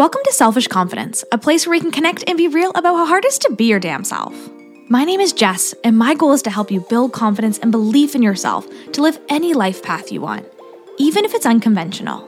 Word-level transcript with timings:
Welcome 0.00 0.22
to 0.24 0.32
Selfish 0.32 0.66
Confidence, 0.66 1.26
a 1.30 1.36
place 1.36 1.66
where 1.66 1.72
we 1.72 1.80
can 1.80 1.90
connect 1.90 2.24
and 2.26 2.38
be 2.38 2.48
real 2.48 2.70
about 2.70 2.96
how 2.96 3.04
hard 3.04 3.26
it 3.26 3.28
is 3.28 3.38
to 3.40 3.54
be 3.54 3.66
your 3.66 3.78
damn 3.78 4.02
self. 4.02 4.34
My 4.88 5.04
name 5.04 5.20
is 5.20 5.34
Jess, 5.34 5.74
and 5.84 5.98
my 5.98 6.14
goal 6.14 6.32
is 6.32 6.40
to 6.40 6.50
help 6.50 6.70
you 6.70 6.80
build 6.88 7.12
confidence 7.12 7.58
and 7.58 7.70
belief 7.70 8.14
in 8.14 8.22
yourself 8.22 8.66
to 8.92 9.02
live 9.02 9.18
any 9.28 9.52
life 9.52 9.82
path 9.82 10.10
you 10.10 10.22
want, 10.22 10.46
even 10.96 11.26
if 11.26 11.34
it's 11.34 11.44
unconventional. 11.44 12.26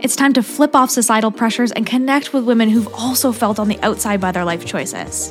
It's 0.00 0.16
time 0.16 0.32
to 0.32 0.42
flip 0.42 0.74
off 0.74 0.88
societal 0.88 1.30
pressures 1.30 1.72
and 1.72 1.86
connect 1.86 2.32
with 2.32 2.44
women 2.44 2.70
who've 2.70 2.94
also 2.94 3.32
felt 3.32 3.58
on 3.58 3.68
the 3.68 3.78
outside 3.80 4.22
by 4.22 4.32
their 4.32 4.46
life 4.46 4.64
choices. 4.64 5.30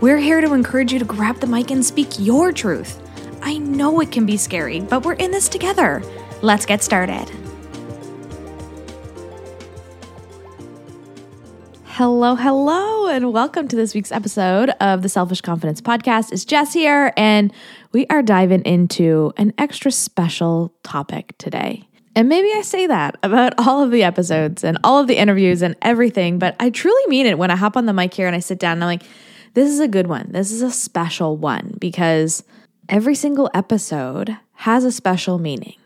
We're 0.00 0.18
here 0.18 0.40
to 0.40 0.52
encourage 0.52 0.92
you 0.92 0.98
to 0.98 1.04
grab 1.04 1.38
the 1.38 1.46
mic 1.46 1.70
and 1.70 1.86
speak 1.86 2.08
your 2.18 2.50
truth. 2.50 3.00
I 3.40 3.58
know 3.58 4.00
it 4.00 4.10
can 4.10 4.26
be 4.26 4.36
scary, 4.36 4.80
but 4.80 5.04
we're 5.04 5.12
in 5.12 5.30
this 5.30 5.48
together. 5.48 6.02
Let's 6.42 6.66
get 6.66 6.82
started. 6.82 7.30
Hello, 11.96 12.34
hello, 12.34 13.06
and 13.06 13.32
welcome 13.32 13.68
to 13.68 13.76
this 13.76 13.94
week's 13.94 14.10
episode 14.10 14.70
of 14.80 15.02
the 15.02 15.08
Selfish 15.08 15.42
Confidence 15.42 15.80
Podcast. 15.80 16.32
It's 16.32 16.44
Jess 16.44 16.72
here, 16.72 17.12
and 17.16 17.52
we 17.92 18.04
are 18.08 18.20
diving 18.20 18.62
into 18.62 19.32
an 19.36 19.54
extra 19.58 19.92
special 19.92 20.74
topic 20.82 21.38
today. 21.38 21.88
And 22.16 22.28
maybe 22.28 22.50
I 22.52 22.62
say 22.62 22.88
that 22.88 23.16
about 23.22 23.54
all 23.64 23.80
of 23.80 23.92
the 23.92 24.02
episodes 24.02 24.64
and 24.64 24.76
all 24.82 24.98
of 24.98 25.06
the 25.06 25.16
interviews 25.16 25.62
and 25.62 25.76
everything, 25.82 26.40
but 26.40 26.56
I 26.58 26.70
truly 26.70 27.06
mean 27.06 27.26
it 27.26 27.38
when 27.38 27.52
I 27.52 27.54
hop 27.54 27.76
on 27.76 27.86
the 27.86 27.92
mic 27.92 28.12
here 28.12 28.26
and 28.26 28.34
I 28.34 28.40
sit 28.40 28.58
down 28.58 28.78
and 28.78 28.82
I'm 28.82 28.88
like, 28.88 29.04
this 29.52 29.70
is 29.70 29.78
a 29.78 29.86
good 29.86 30.08
one. 30.08 30.32
This 30.32 30.50
is 30.50 30.62
a 30.62 30.72
special 30.72 31.36
one 31.36 31.76
because 31.78 32.42
every 32.88 33.14
single 33.14 33.48
episode 33.54 34.36
has 34.54 34.82
a 34.82 34.90
special 34.90 35.38
meaning 35.38 35.76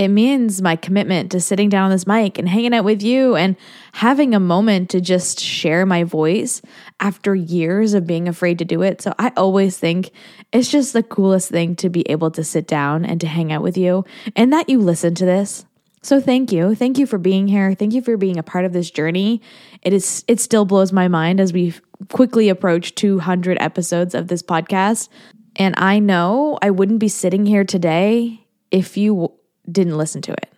it 0.00 0.08
means 0.08 0.62
my 0.62 0.76
commitment 0.76 1.30
to 1.30 1.42
sitting 1.42 1.68
down 1.68 1.84
on 1.84 1.90
this 1.90 2.06
mic 2.06 2.38
and 2.38 2.48
hanging 2.48 2.72
out 2.72 2.86
with 2.86 3.02
you 3.02 3.36
and 3.36 3.54
having 3.92 4.34
a 4.34 4.40
moment 4.40 4.88
to 4.88 4.98
just 4.98 5.38
share 5.38 5.84
my 5.84 6.04
voice 6.04 6.62
after 7.00 7.34
years 7.34 7.92
of 7.92 8.06
being 8.06 8.26
afraid 8.26 8.58
to 8.60 8.64
do 8.64 8.80
it. 8.80 9.02
So 9.02 9.12
I 9.18 9.30
always 9.36 9.76
think 9.76 10.10
it's 10.54 10.70
just 10.70 10.94
the 10.94 11.02
coolest 11.02 11.50
thing 11.50 11.76
to 11.76 11.90
be 11.90 12.00
able 12.08 12.30
to 12.30 12.42
sit 12.42 12.66
down 12.66 13.04
and 13.04 13.20
to 13.20 13.26
hang 13.26 13.52
out 13.52 13.62
with 13.62 13.76
you 13.76 14.06
and 14.34 14.50
that 14.54 14.70
you 14.70 14.78
listen 14.78 15.14
to 15.16 15.26
this. 15.26 15.66
So 16.00 16.18
thank 16.18 16.50
you. 16.50 16.74
Thank 16.74 16.96
you 16.96 17.04
for 17.04 17.18
being 17.18 17.46
here. 17.46 17.74
Thank 17.74 17.92
you 17.92 18.00
for 18.00 18.16
being 18.16 18.38
a 18.38 18.42
part 18.42 18.64
of 18.64 18.72
this 18.72 18.90
journey. 18.90 19.42
It 19.82 19.92
is 19.92 20.24
it 20.26 20.40
still 20.40 20.64
blows 20.64 20.94
my 20.94 21.08
mind 21.08 21.40
as 21.40 21.52
we 21.52 21.74
quickly 22.08 22.48
approach 22.48 22.94
200 22.94 23.58
episodes 23.60 24.14
of 24.14 24.28
this 24.28 24.42
podcast. 24.42 25.10
And 25.56 25.74
I 25.76 25.98
know 25.98 26.58
I 26.62 26.70
wouldn't 26.70 27.00
be 27.00 27.08
sitting 27.08 27.44
here 27.44 27.64
today 27.64 28.46
if 28.70 28.96
you 28.96 29.34
didn't 29.70 29.96
listen 29.98 30.22
to 30.22 30.32
it. 30.32 30.50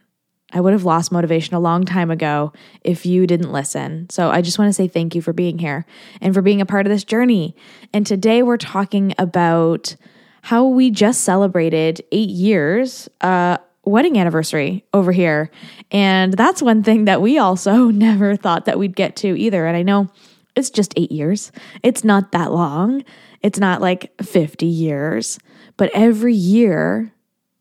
I 0.52 0.60
would 0.60 0.74
have 0.74 0.84
lost 0.84 1.12
motivation 1.12 1.54
a 1.54 1.60
long 1.60 1.84
time 1.84 2.10
ago 2.10 2.52
if 2.82 3.06
you 3.06 3.26
didn't 3.26 3.52
listen. 3.52 4.08
So 4.10 4.30
I 4.30 4.42
just 4.42 4.58
want 4.58 4.68
to 4.68 4.72
say 4.74 4.86
thank 4.86 5.14
you 5.14 5.22
for 5.22 5.32
being 5.32 5.58
here 5.58 5.86
and 6.20 6.34
for 6.34 6.42
being 6.42 6.60
a 6.60 6.66
part 6.66 6.86
of 6.86 6.90
this 6.90 7.04
journey. 7.04 7.56
And 7.92 8.06
today 8.06 8.42
we're 8.42 8.58
talking 8.58 9.14
about 9.18 9.96
how 10.42 10.66
we 10.66 10.90
just 10.90 11.22
celebrated 11.22 12.02
eight 12.12 12.28
years, 12.28 13.08
uh, 13.22 13.58
wedding 13.84 14.18
anniversary 14.18 14.84
over 14.92 15.10
here. 15.10 15.50
And 15.90 16.34
that's 16.34 16.60
one 16.60 16.82
thing 16.82 17.06
that 17.06 17.22
we 17.22 17.38
also 17.38 17.86
never 17.90 18.36
thought 18.36 18.66
that 18.66 18.78
we'd 18.78 18.96
get 18.96 19.16
to 19.16 19.38
either. 19.38 19.66
And 19.66 19.76
I 19.76 19.82
know 19.82 20.08
it's 20.54 20.70
just 20.70 20.92
eight 20.96 21.10
years, 21.10 21.50
it's 21.82 22.04
not 22.04 22.32
that 22.32 22.52
long. 22.52 23.04
It's 23.42 23.58
not 23.58 23.80
like 23.80 24.12
50 24.22 24.66
years, 24.66 25.38
but 25.76 25.90
every 25.94 26.34
year 26.34 27.11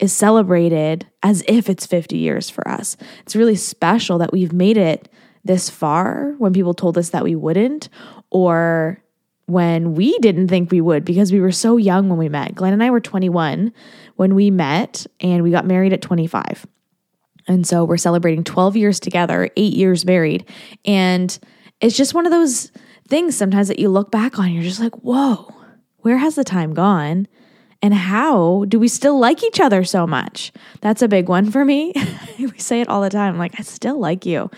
is 0.02 0.12
celebrated 0.12 1.08
as 1.24 1.44
if 1.48 1.70
it's 1.70 1.86
50 1.86 2.18
years 2.18 2.50
for 2.50 2.68
us. 2.68 2.98
It's 3.22 3.36
really 3.36 3.56
special 3.56 4.18
that 4.18 4.34
we've 4.34 4.52
made 4.52 4.76
it 4.76 5.08
this 5.46 5.70
far 5.70 6.34
when 6.40 6.54
people 6.54 6.74
told 6.74 6.98
us 6.98 7.12
that 7.12 7.24
we 7.24 7.36
wouldn't, 7.36 7.88
or 8.32 9.02
when 9.46 9.96
we 9.96 10.18
didn't 10.20 10.48
think 10.48 10.72
we 10.72 10.82
would 10.82 11.06
because 11.06 11.32
we 11.32 11.40
were 11.40 11.52
so 11.52 11.78
young 11.78 12.10
when 12.10 12.18
we 12.18 12.30
met. 12.30 12.56
Glenn 12.56 12.74
and 12.74 12.84
I 12.84 12.90
were 12.90 13.00
21 13.00 13.72
when 14.16 14.36
we 14.36 14.50
met, 14.50 15.06
and 15.20 15.44
we 15.44 15.52
got 15.52 15.66
married 15.66 15.94
at 15.94 16.02
25. 16.02 16.66
And 17.48 17.66
so 17.66 17.84
we're 17.84 17.98
celebrating 17.98 18.44
12 18.44 18.78
years 18.78 19.00
together, 19.00 19.50
eight 19.56 19.74
years 19.74 20.06
married. 20.06 20.46
And 20.86 21.38
it's 21.80 21.98
just 21.98 22.14
one 22.14 22.26
of 22.26 22.32
those 22.32 22.72
things 23.08 23.36
sometimes 23.36 23.68
that 23.68 23.80
you 23.80 23.90
look 23.90 24.12
back 24.12 24.40
on, 24.40 24.52
you're 24.52 24.64
just 24.64 24.80
like, 24.80 24.96
whoa, 24.98 25.54
where 25.98 26.18
has 26.18 26.36
the 26.36 26.44
time 26.44 26.74
gone? 26.74 27.28
And 27.82 27.94
how 27.94 28.66
do 28.68 28.80
we 28.80 28.88
still 28.88 29.20
like 29.20 29.44
each 29.44 29.60
other 29.60 29.84
so 29.84 30.06
much? 30.06 30.52
That's 30.82 31.02
a 31.02 31.08
big 31.08 31.28
one 31.28 31.50
for 31.50 31.66
me. 31.66 31.94
we 32.40 32.58
say 32.60 32.82
it 32.82 32.88
all 32.88 33.02
the 33.02 33.10
time 33.10 33.38
like, 33.38 33.60
I 33.60 33.64
still 33.64 34.00
like 34.00 34.26
you. 34.26 34.52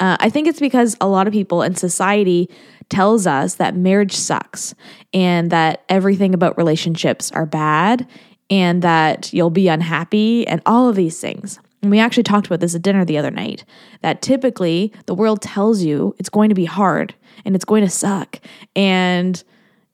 Uh, 0.00 0.16
I 0.20 0.30
think 0.30 0.46
it's 0.46 0.60
because 0.60 0.96
a 1.00 1.08
lot 1.08 1.26
of 1.26 1.32
people 1.32 1.62
in 1.62 1.74
society 1.74 2.48
tells 2.88 3.26
us 3.26 3.56
that 3.56 3.74
marriage 3.74 4.14
sucks 4.14 4.74
and 5.12 5.50
that 5.50 5.84
everything 5.88 6.34
about 6.34 6.56
relationships 6.56 7.32
are 7.32 7.46
bad 7.46 8.06
and 8.48 8.82
that 8.82 9.32
you'll 9.32 9.50
be 9.50 9.68
unhappy 9.68 10.46
and 10.46 10.62
all 10.64 10.88
of 10.88 10.96
these 10.96 11.20
things. 11.20 11.58
And 11.82 11.90
we 11.90 11.98
actually 11.98 12.22
talked 12.22 12.46
about 12.46 12.60
this 12.60 12.74
at 12.74 12.82
dinner 12.82 13.04
the 13.04 13.18
other 13.18 13.30
night 13.30 13.64
that 14.02 14.22
typically 14.22 14.92
the 15.06 15.14
world 15.14 15.42
tells 15.42 15.82
you 15.82 16.14
it's 16.18 16.28
going 16.28 16.48
to 16.48 16.54
be 16.54 16.64
hard 16.64 17.14
and 17.44 17.54
it's 17.54 17.64
going 17.64 17.84
to 17.84 17.90
suck 17.90 18.40
and 18.74 19.42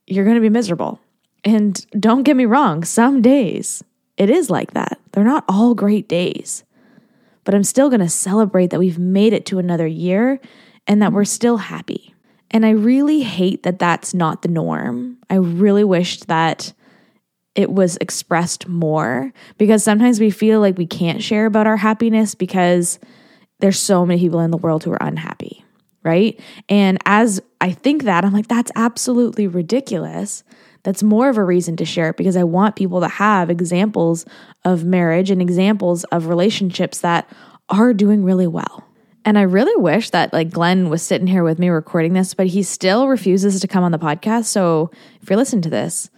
you're 0.07 0.25
going 0.25 0.37
to 0.37 0.41
be 0.41 0.49
miserable. 0.49 1.01
And 1.45 1.85
don't 2.01 2.23
get 2.23 2.37
me 2.37 2.47
wrong, 2.47 2.85
some 2.85 3.21
days 3.21 3.83
it 4.17 4.31
is 4.31 4.51
like 4.51 4.73
that. 4.73 4.99
They're 5.13 5.25
not 5.25 5.45
all 5.49 5.75
great 5.75 6.09
days. 6.09 6.65
But 7.45 7.55
I'm 7.55 7.65
still 7.65 7.91
going 7.91 8.01
to 8.01 8.09
celebrate 8.09 8.69
that 8.69 8.81
we've 8.81 8.99
made 8.99 9.33
it 9.33 9.45
to 9.47 9.59
another 9.59 9.87
year 9.87 10.41
and 10.87 11.03
that 11.03 11.13
we're 11.13 11.25
still 11.25 11.59
happy. 11.59 12.15
And 12.51 12.65
I 12.65 12.71
really 12.71 13.23
hate 13.23 13.65
that 13.65 13.79
that's 13.79 14.15
not 14.15 14.43
the 14.43 14.49
norm. 14.49 15.19
I 15.29 15.35
really 15.37 15.85
wished 15.85 16.29
that 16.29 16.73
it 17.55 17.71
was 17.71 17.97
expressed 17.99 18.69
more 18.69 19.33
because 19.59 19.85
sometimes 19.85 20.21
we 20.21 20.31
feel 20.31 20.61
like 20.61 20.79
we 20.79 20.87
can't 20.87 21.23
share 21.23 21.47
about 21.47 21.67
our 21.67 21.77
happiness 21.77 22.35
because 22.35 22.99
there's 23.61 23.79
so 23.79 24.05
many 24.07 24.21
people 24.21 24.41
in 24.41 24.51
the 24.51 24.57
world 24.57 24.85
who 24.85 24.93
are 24.93 25.03
unhappy, 25.03 25.65
right? 26.03 26.39
And 26.69 26.99
as 27.07 27.41
I 27.61 27.73
think 27.73 28.05
that, 28.05 28.25
I'm 28.25 28.33
like, 28.33 28.49
that's 28.49 28.73
absolutely 28.75 29.47
ridiculous 29.47 30.43
that's 30.85 31.03
more 31.03 31.29
of 31.29 31.37
a 31.37 31.45
reason 31.45 31.77
to 31.77 31.85
share 31.85 32.11
it 32.11 32.17
because 32.17 32.37
I 32.37 32.45
want 32.45 32.77
people 32.77 33.01
to 33.01 33.09
have 33.09 33.51
examples 33.51 34.25
of 34.65 34.85
marriage 34.85 35.31
and 35.31 35.43
examples 35.43 36.05
of 36.05 36.29
relationships 36.29 37.01
that 37.01 37.29
are 37.69 37.93
doing 37.93 38.23
really 38.23 38.47
well. 38.47 38.85
And 39.25 39.39
I 39.39 39.43
really 39.43 39.75
wish 39.81 40.11
that 40.11 40.33
like 40.35 40.51
Glenn 40.51 40.91
was 40.91 41.03
sitting 41.03 41.27
here 41.27 41.43
with 41.43 41.59
me 41.59 41.71
recording 41.71 42.13
this, 42.13 42.35
but 42.35 42.47
he 42.47 42.63
still 42.63 43.09
refuses 43.09 43.61
to 43.61 43.69
come 43.69 43.83
on 43.83 43.93
the 43.93 43.99
podcast. 43.99 44.45
So 44.45 44.91
if 45.23 45.31
you're 45.31 45.39
listening 45.39 45.63
to 45.63 45.71
this, 45.71 46.11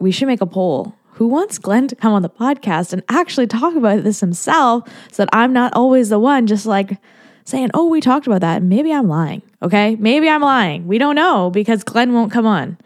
we 0.00 0.10
should 0.10 0.26
make 0.26 0.40
a 0.40 0.46
poll. 0.46 0.94
Who 1.12 1.28
wants 1.28 1.58
Glenn 1.58 1.88
to 1.88 1.96
come 1.96 2.12
on 2.12 2.22
the 2.22 2.28
podcast 2.28 2.92
and 2.92 3.02
actually 3.08 3.46
talk 3.46 3.76
about 3.76 4.02
this 4.02 4.20
himself 4.20 4.88
so 5.12 5.24
that 5.24 5.30
I'm 5.32 5.52
not 5.52 5.72
always 5.74 6.08
the 6.08 6.18
one 6.18 6.46
just 6.48 6.66
like 6.66 6.98
saying, 7.44 7.70
oh, 7.74 7.86
we 7.86 8.00
talked 8.00 8.26
about 8.26 8.40
that. 8.40 8.62
Maybe 8.62 8.92
I'm 8.92 9.08
lying. 9.08 9.42
Okay. 9.62 9.96
Maybe 9.96 10.28
I'm 10.28 10.42
lying. 10.42 10.86
We 10.88 10.98
don't 10.98 11.14
know 11.14 11.50
because 11.50 11.84
Glenn 11.84 12.12
won't 12.12 12.32
come 12.32 12.46
on. 12.46 12.78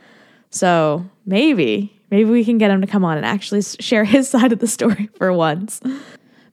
So 0.52 1.04
maybe, 1.26 1.98
maybe 2.10 2.30
we 2.30 2.44
can 2.44 2.58
get 2.58 2.70
him 2.70 2.80
to 2.82 2.86
come 2.86 3.04
on 3.04 3.16
and 3.16 3.26
actually 3.26 3.62
share 3.62 4.04
his 4.04 4.28
side 4.30 4.52
of 4.52 4.60
the 4.60 4.68
story 4.68 5.08
for 5.16 5.32
once. 5.32 5.80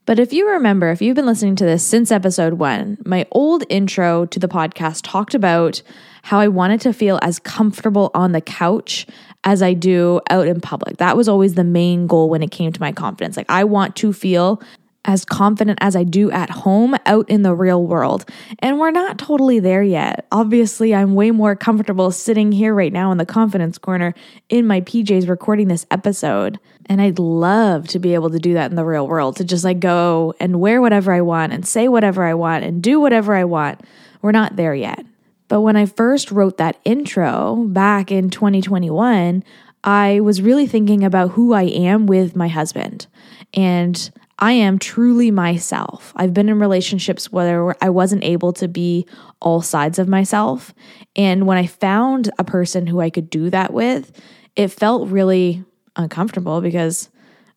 But 0.05 0.17
if 0.17 0.33
you 0.33 0.49
remember, 0.49 0.89
if 0.89 1.03
you've 1.03 1.15
been 1.15 1.27
listening 1.27 1.55
to 1.57 1.65
this 1.65 1.83
since 1.83 2.11
episode 2.11 2.53
one, 2.53 2.97
my 3.05 3.27
old 3.31 3.63
intro 3.69 4.25
to 4.25 4.39
the 4.39 4.47
podcast 4.47 5.01
talked 5.03 5.35
about 5.35 5.83
how 6.23 6.39
I 6.39 6.47
wanted 6.47 6.81
to 6.81 6.93
feel 6.93 7.19
as 7.21 7.37
comfortable 7.37 8.09
on 8.15 8.31
the 8.31 8.41
couch 8.41 9.05
as 9.43 9.61
I 9.61 9.73
do 9.73 10.19
out 10.31 10.47
in 10.47 10.61
public. 10.61 10.97
That 10.97 11.15
was 11.15 11.29
always 11.29 11.53
the 11.53 11.63
main 11.63 12.07
goal 12.07 12.29
when 12.29 12.41
it 12.41 12.49
came 12.49 12.73
to 12.73 12.81
my 12.81 12.91
confidence. 12.91 13.37
Like, 13.37 13.49
I 13.49 13.63
want 13.65 13.95
to 13.97 14.11
feel 14.11 14.61
as 15.05 15.25
confident 15.25 15.79
as 15.81 15.95
I 15.95 16.03
do 16.03 16.29
at 16.31 16.49
home 16.49 16.95
out 17.05 17.29
in 17.29 17.41
the 17.41 17.55
real 17.55 17.83
world. 17.83 18.25
And 18.59 18.79
we're 18.79 18.91
not 18.91 19.17
totally 19.17 19.59
there 19.59 19.81
yet. 19.81 20.27
Obviously, 20.31 20.93
I'm 20.93 21.15
way 21.15 21.31
more 21.31 21.55
comfortable 21.55 22.11
sitting 22.11 22.51
here 22.51 22.73
right 22.73 22.91
now 22.91 23.11
in 23.11 23.17
the 23.17 23.25
confidence 23.25 23.77
corner 23.77 24.13
in 24.49 24.67
my 24.67 24.81
PJs 24.81 25.29
recording 25.29 25.67
this 25.67 25.85
episode. 25.89 26.59
And 26.87 27.01
I'd 27.01 27.19
love 27.19 27.87
to 27.89 27.99
be 27.99 28.13
able 28.13 28.29
to 28.31 28.39
do 28.39 28.53
that 28.55 28.69
in 28.69 28.75
the 28.75 28.85
real 28.85 29.07
world 29.07 29.37
to 29.37 29.45
just 29.45 29.63
like 29.63 29.79
go 29.79 30.33
and 30.39 30.59
wear 30.59 30.81
whatever 30.81 31.13
I 31.13 31.21
want 31.21 31.53
and 31.53 31.65
say 31.65 31.87
whatever 31.87 32.23
I 32.23 32.33
want 32.33 32.65
and 32.65 32.81
do 32.81 32.99
whatever 32.99 33.35
I 33.35 33.45
want. 33.45 33.81
We're 34.21 34.31
not 34.31 34.57
there 34.57 34.75
yet. 34.75 35.05
But 35.47 35.61
when 35.61 35.75
I 35.75 35.85
first 35.85 36.31
wrote 36.31 36.57
that 36.57 36.77
intro 36.85 37.65
back 37.69 38.11
in 38.11 38.29
2021, 38.29 39.43
I 39.83 40.19
was 40.19 40.41
really 40.41 40.67
thinking 40.67 41.03
about 41.03 41.31
who 41.31 41.53
I 41.53 41.63
am 41.63 42.05
with 42.05 42.35
my 42.35 42.47
husband. 42.47 43.07
And 43.53 44.11
I 44.39 44.53
am 44.53 44.79
truly 44.79 45.31
myself. 45.31 46.13
I've 46.15 46.33
been 46.33 46.47
in 46.47 46.59
relationships 46.59 47.31
where 47.31 47.75
I 47.83 47.89
wasn't 47.89 48.23
able 48.23 48.53
to 48.53 48.69
be 48.69 49.05
all 49.41 49.61
sides 49.61 49.99
of 49.99 50.07
myself. 50.07 50.73
And 51.15 51.45
when 51.45 51.57
I 51.57 51.65
found 51.65 52.31
a 52.39 52.45
person 52.45 52.87
who 52.87 53.01
I 53.01 53.09
could 53.09 53.29
do 53.29 53.49
that 53.49 53.73
with, 53.73 54.11
it 54.55 54.69
felt 54.69 55.09
really 55.09 55.63
uncomfortable 55.97 56.61
because 56.61 57.09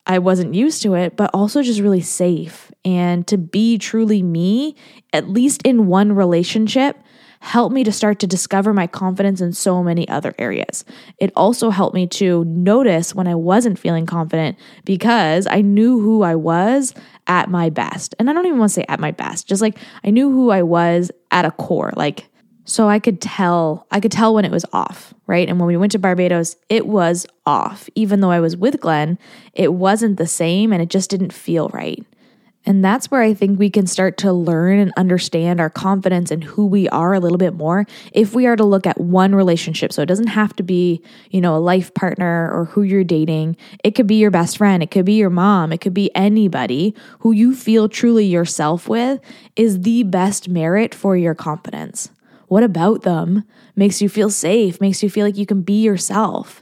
I 0.07 0.19
wasn't 0.19 0.55
used 0.55 0.83
to 0.83 0.95
it, 0.95 1.17
but 1.17 1.31
also 1.33 1.63
just 1.63 1.81
really 1.81 2.01
safe. 2.01 2.73
And 2.85 3.25
to 3.29 3.39
be 3.39 3.79
truly 3.79 4.21
me, 4.21 4.75
at 5.13 5.29
least 5.29 5.63
in 5.63 5.87
one 5.87 6.13
relationship, 6.13 6.97
helped 7.43 7.75
me 7.75 7.83
to 7.83 7.91
start 7.91 8.21
to 8.21 8.27
discover 8.27 8.73
my 8.73 8.87
confidence 8.87 9.41
in 9.41 9.53
so 9.53 9.83
many 9.83 10.09
other 10.09 10.33
areas. 10.39 10.85
It 11.19 11.33
also 11.35 11.71
helped 11.71 11.93
me 11.93 12.07
to 12.07 12.45
notice 12.45 13.17
when 13.17 13.27
I 13.27 13.35
wasn't 13.35 13.81
feeling 13.81 14.07
confident 14.07 14.57
because 14.85 15.49
I 15.49 15.61
knew 15.61 15.99
who 16.01 16.23
I 16.23 16.37
was 16.37 16.95
at 17.27 17.51
my 17.51 17.69
best. 17.69 18.15
And 18.21 18.31
I 18.31 18.33
don't 18.33 18.47
even 18.47 18.61
want 18.61 18.71
to 18.71 18.75
say 18.75 18.85
at 18.89 19.01
my 19.01 19.11
best, 19.11 19.49
just 19.49 19.61
like 19.61 19.77
I 20.05 20.11
knew 20.11 20.31
who 20.31 20.51
I 20.51 20.63
was 20.63 21.11
at 21.33 21.45
a 21.45 21.51
core. 21.51 21.93
Like, 21.97 22.29
so 22.65 22.89
I 22.89 23.01
could 23.01 23.21
tell, 23.21 23.89
I 23.91 23.99
could 23.99 24.13
tell 24.13 24.35
when 24.35 24.45
it 24.45 24.53
was 24.53 24.65
off, 24.73 25.13
right? 25.27 25.49
And 25.49 25.59
when 25.59 25.67
we 25.67 25.77
went 25.77 25.91
to 25.93 25.99
Barbados, 25.99 26.55
it 26.69 26.87
was 26.87 27.27
off. 27.45 27.91
Even 27.97 28.21
though 28.21 28.31
I 28.31 28.39
was 28.39 28.57
with 28.57 28.81
Glenn, 28.81 29.19
it 29.53 29.75
wasn't 29.75 30.17
the 30.17 30.29
same 30.29 30.73
and 30.73 30.81
it 30.81 30.91
just 30.91 31.11
didn't 31.11 31.33
feel 31.33 31.71
right. 31.71 32.07
And 32.65 32.85
that's 32.85 33.11
where 33.11 33.23
I 33.23 33.35
think 33.35 33.59
we 33.59 33.71
can 33.71 33.87
start 33.87 34.17
to 34.19 34.33
learn 34.33 34.79
and 34.79 34.93
understand 34.97 35.61
our 35.61 35.71
confidence 35.71 36.31
and 36.31 36.45
who 36.45 36.67
we 36.67 36.89
are 36.91 37.13
a 37.13 37.21
little 37.21 37.39
bit 37.39 37.55
more 37.55 37.87
if 38.13 38.35
we 38.35 38.47
are 38.47 38.57
to 38.57 38.65
look 38.65 38.87
at 38.87 39.01
one 39.01 39.35
relationship. 39.35 39.93
So 39.93 40.03
it 40.03 40.07
doesn't 40.07 40.29
have 40.29 40.55
to 40.57 40.63
be, 40.63 41.03
you 41.31 41.41
know, 41.41 41.57
a 41.57 41.59
life 41.59 41.93
partner 41.95 42.51
or 42.53 42.67
who 42.67 42.83
you're 42.83 43.05
dating. 43.05 43.57
It 43.83 43.95
could 43.95 44.07
be 44.07 44.17
your 44.17 44.31
best 44.31 44.59
friend, 44.59 44.83
it 44.83 44.91
could 44.91 45.05
be 45.05 45.15
your 45.15 45.31
mom, 45.31 45.73
it 45.73 45.81
could 45.81 45.95
be 45.95 46.15
anybody 46.15 46.95
who 47.21 47.33
you 47.33 47.55
feel 47.55 47.89
truly 47.89 48.27
yourself 48.27 48.89
with 48.89 49.21
is 49.57 49.81
the 49.81 50.05
best 50.05 50.49
merit 50.49 50.95
for 50.95 51.17
your 51.17 51.35
confidence. 51.35 52.11
What 52.47 52.63
about 52.63 53.03
them 53.03 53.45
makes 53.75 54.03
you 54.03 54.09
feel 54.09 54.31
safe, 54.31 54.81
makes 54.81 55.03
you 55.03 55.11
feel 55.11 55.27
like 55.27 55.37
you 55.39 55.47
can 55.47 55.63
be 55.63 55.83
yourself? 55.83 56.62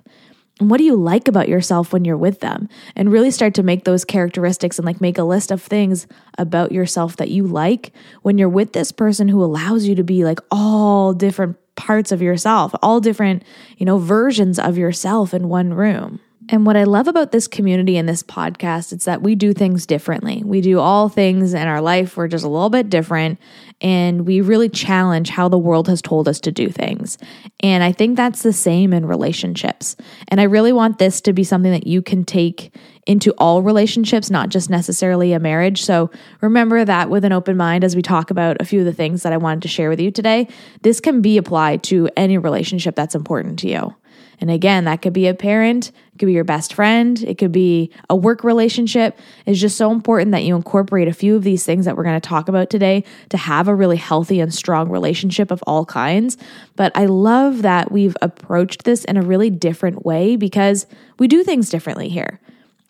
What 0.69 0.79
do 0.79 0.85
you 0.85 0.97
like 0.97 1.29
about 1.29 1.49
yourself 1.49 1.93
when 1.93 2.05
you're 2.05 2.17
with 2.17 2.41
them 2.41 2.69
and 2.95 3.11
really 3.11 3.31
start 3.31 3.55
to 3.55 3.63
make 3.63 3.85
those 3.85 4.05
characteristics 4.05 4.79
and 4.79 4.85
like 4.85 5.01
make 5.01 5.19
a 5.19 5.23
list 5.23 5.51
of 5.51 5.63
things 5.63 6.07
about 6.39 6.73
yourself 6.73 7.17
that 7.17 7.31
you 7.31 7.47
like 7.47 7.93
when 8.23 8.37
you're 8.37 8.49
with 8.49 8.73
this 8.73 8.93
person 8.93 9.29
who 9.29 9.43
allows 9.43 9.87
you 9.87 9.95
to 9.95 10.05
be 10.05 10.25
like 10.25 10.41
all 10.51 11.15
different 11.15 11.57
parts 11.77 12.13
of 12.13 12.21
yourself 12.21 12.75
all 12.83 13.01
different 13.01 13.43
you 13.79 13.87
know 13.87 13.99
versions 13.99 14.59
of 14.59 14.77
yourself 14.77 15.33
in 15.33 15.49
one 15.49 15.73
room 15.73 16.21
and 16.53 16.67
what 16.67 16.77
I 16.77 16.83
love 16.83 17.07
about 17.07 17.31
this 17.31 17.47
community 17.47 17.97
and 17.97 18.09
this 18.09 18.25
podcast 18.25 18.93
is 18.93 19.05
that 19.05 19.23
we 19.23 19.37
do 19.37 19.53
things 19.53 19.87
differently. 19.87 20.43
We 20.45 20.61
do 20.61 20.81
all 20.81 21.09
things 21.09 21.55
in 21.55 21.69
our 21.69 21.81
life, 21.81 22.17
we're 22.17 22.27
just 22.27 22.45
a 22.45 22.49
little 22.49 22.71
bit 22.71 22.91
different, 22.91 23.39
and 23.81 24.27
we 24.27 24.41
really 24.41 24.69
challenge 24.69 25.31
how 25.31 25.49
the 25.49 25.59
world 25.59 25.89
has 25.89 26.03
told 26.03 26.29
us 26.29 26.41
to 26.41 26.53
do 26.53 26.69
things. 26.69 27.19
And 27.61 27.83
I 27.83 27.93
think 27.93 28.17
that's 28.17 28.43
the 28.43 28.53
same 28.53 28.93
in 28.93 29.07
relationships. 29.07 29.97
And 30.29 30.41
I 30.41 30.45
really 30.45 30.73
want 30.73 30.99
this 30.99 31.21
to 31.23 31.33
be 31.33 31.45
something 31.45 31.73
that 31.73 31.87
you 31.87 32.03
can 32.03 32.25
take 32.25 32.75
into 33.07 33.33
all 33.39 33.63
relationships, 33.63 34.31
not 34.31 34.51
just 34.51 34.71
necessarily 34.71 35.33
a 35.33 35.41
marriage. 35.41 35.83
So 35.83 36.11
remember 36.41 36.85
that 36.85 37.11
with 37.11 37.25
an 37.25 37.33
open 37.33 37.57
mind 37.57 37.83
as 37.83 37.97
we 37.97 38.03
talk 38.03 38.31
about 38.31 38.61
a 38.61 38.65
few 38.65 38.81
of 38.81 38.87
the 38.87 38.93
things 38.93 39.23
that 39.23 39.33
I 39.33 39.37
wanted 39.37 39.63
to 39.63 39.69
share 39.69 39.89
with 39.89 40.01
you 40.01 40.11
today. 40.11 40.49
This 40.83 41.01
can 41.01 41.23
be 41.23 41.39
applied 41.39 41.83
to 41.85 42.09
any 42.17 42.39
relationship 42.39 42.95
that's 42.95 43.15
important 43.15 43.59
to 43.61 43.69
you. 43.69 43.95
And 44.41 44.51
again, 44.51 44.85
that 44.85 45.03
could 45.03 45.13
be 45.13 45.27
a 45.27 45.35
parent, 45.35 45.93
it 46.15 46.19
could 46.19 46.27
be 46.27 46.33
your 46.33 46.45
best 46.45 46.73
friend, 46.73 47.23
it 47.23 47.37
could 47.37 47.53
be 47.53 47.91
a 48.09 48.17
work 48.17 48.43
relationship. 48.43 49.19
It's 49.45 49.61
just 49.61 49.77
so 49.77 49.93
important 49.93 50.33
that 50.33 50.45
you 50.45 50.57
incorporate 50.57 51.09
a 51.09 51.13
few 51.13 51.37
of 51.37 51.45
these 51.45 51.65
things 51.65 51.85
that 51.85 51.97
we're 51.97 52.05
going 52.05 52.21
to 52.21 52.27
talk 52.27 52.49
about 52.49 52.71
today 52.71 53.05
to 53.29 53.37
have 53.37 53.69
a 53.69 53.75
really 53.75 53.99
healthy 53.99 54.41
and 54.41 54.53
strong 54.53 54.89
relationship 54.89 55.51
of 55.51 55.63
all 55.67 55.85
kinds. 55.85 56.39
But 56.75 56.91
I 56.95 57.05
love 57.07 57.63
that 57.63 57.93
we've 57.93 58.17
approached 58.23 58.85
this 58.85 59.05
in 59.05 59.19
a 59.19 59.23
really 59.23 59.51
different 59.51 60.07
way 60.07 60.37
because 60.37 60.87
we 61.19 61.29
do 61.29 61.45
things 61.45 61.69
differently 61.69 62.09
here. 62.09 62.41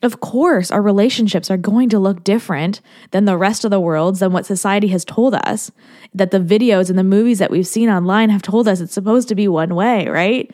Of 0.02 0.20
course, 0.20 0.70
our 0.70 0.80
relationships 0.80 1.50
are 1.50 1.58
going 1.58 1.90
to 1.90 1.98
look 1.98 2.24
different 2.24 2.80
than 3.10 3.26
the 3.26 3.36
rest 3.36 3.66
of 3.66 3.70
the 3.70 3.80
world's, 3.80 4.20
than 4.20 4.32
what 4.32 4.46
society 4.46 4.88
has 4.88 5.04
told 5.04 5.34
us. 5.34 5.70
That 6.14 6.30
the 6.30 6.40
videos 6.40 6.88
and 6.88 6.98
the 6.98 7.04
movies 7.04 7.38
that 7.38 7.50
we've 7.50 7.66
seen 7.66 7.90
online 7.90 8.30
have 8.30 8.40
told 8.40 8.66
us 8.66 8.80
it's 8.80 8.94
supposed 8.94 9.28
to 9.28 9.34
be 9.34 9.46
one 9.46 9.74
way, 9.74 10.08
right? 10.08 10.50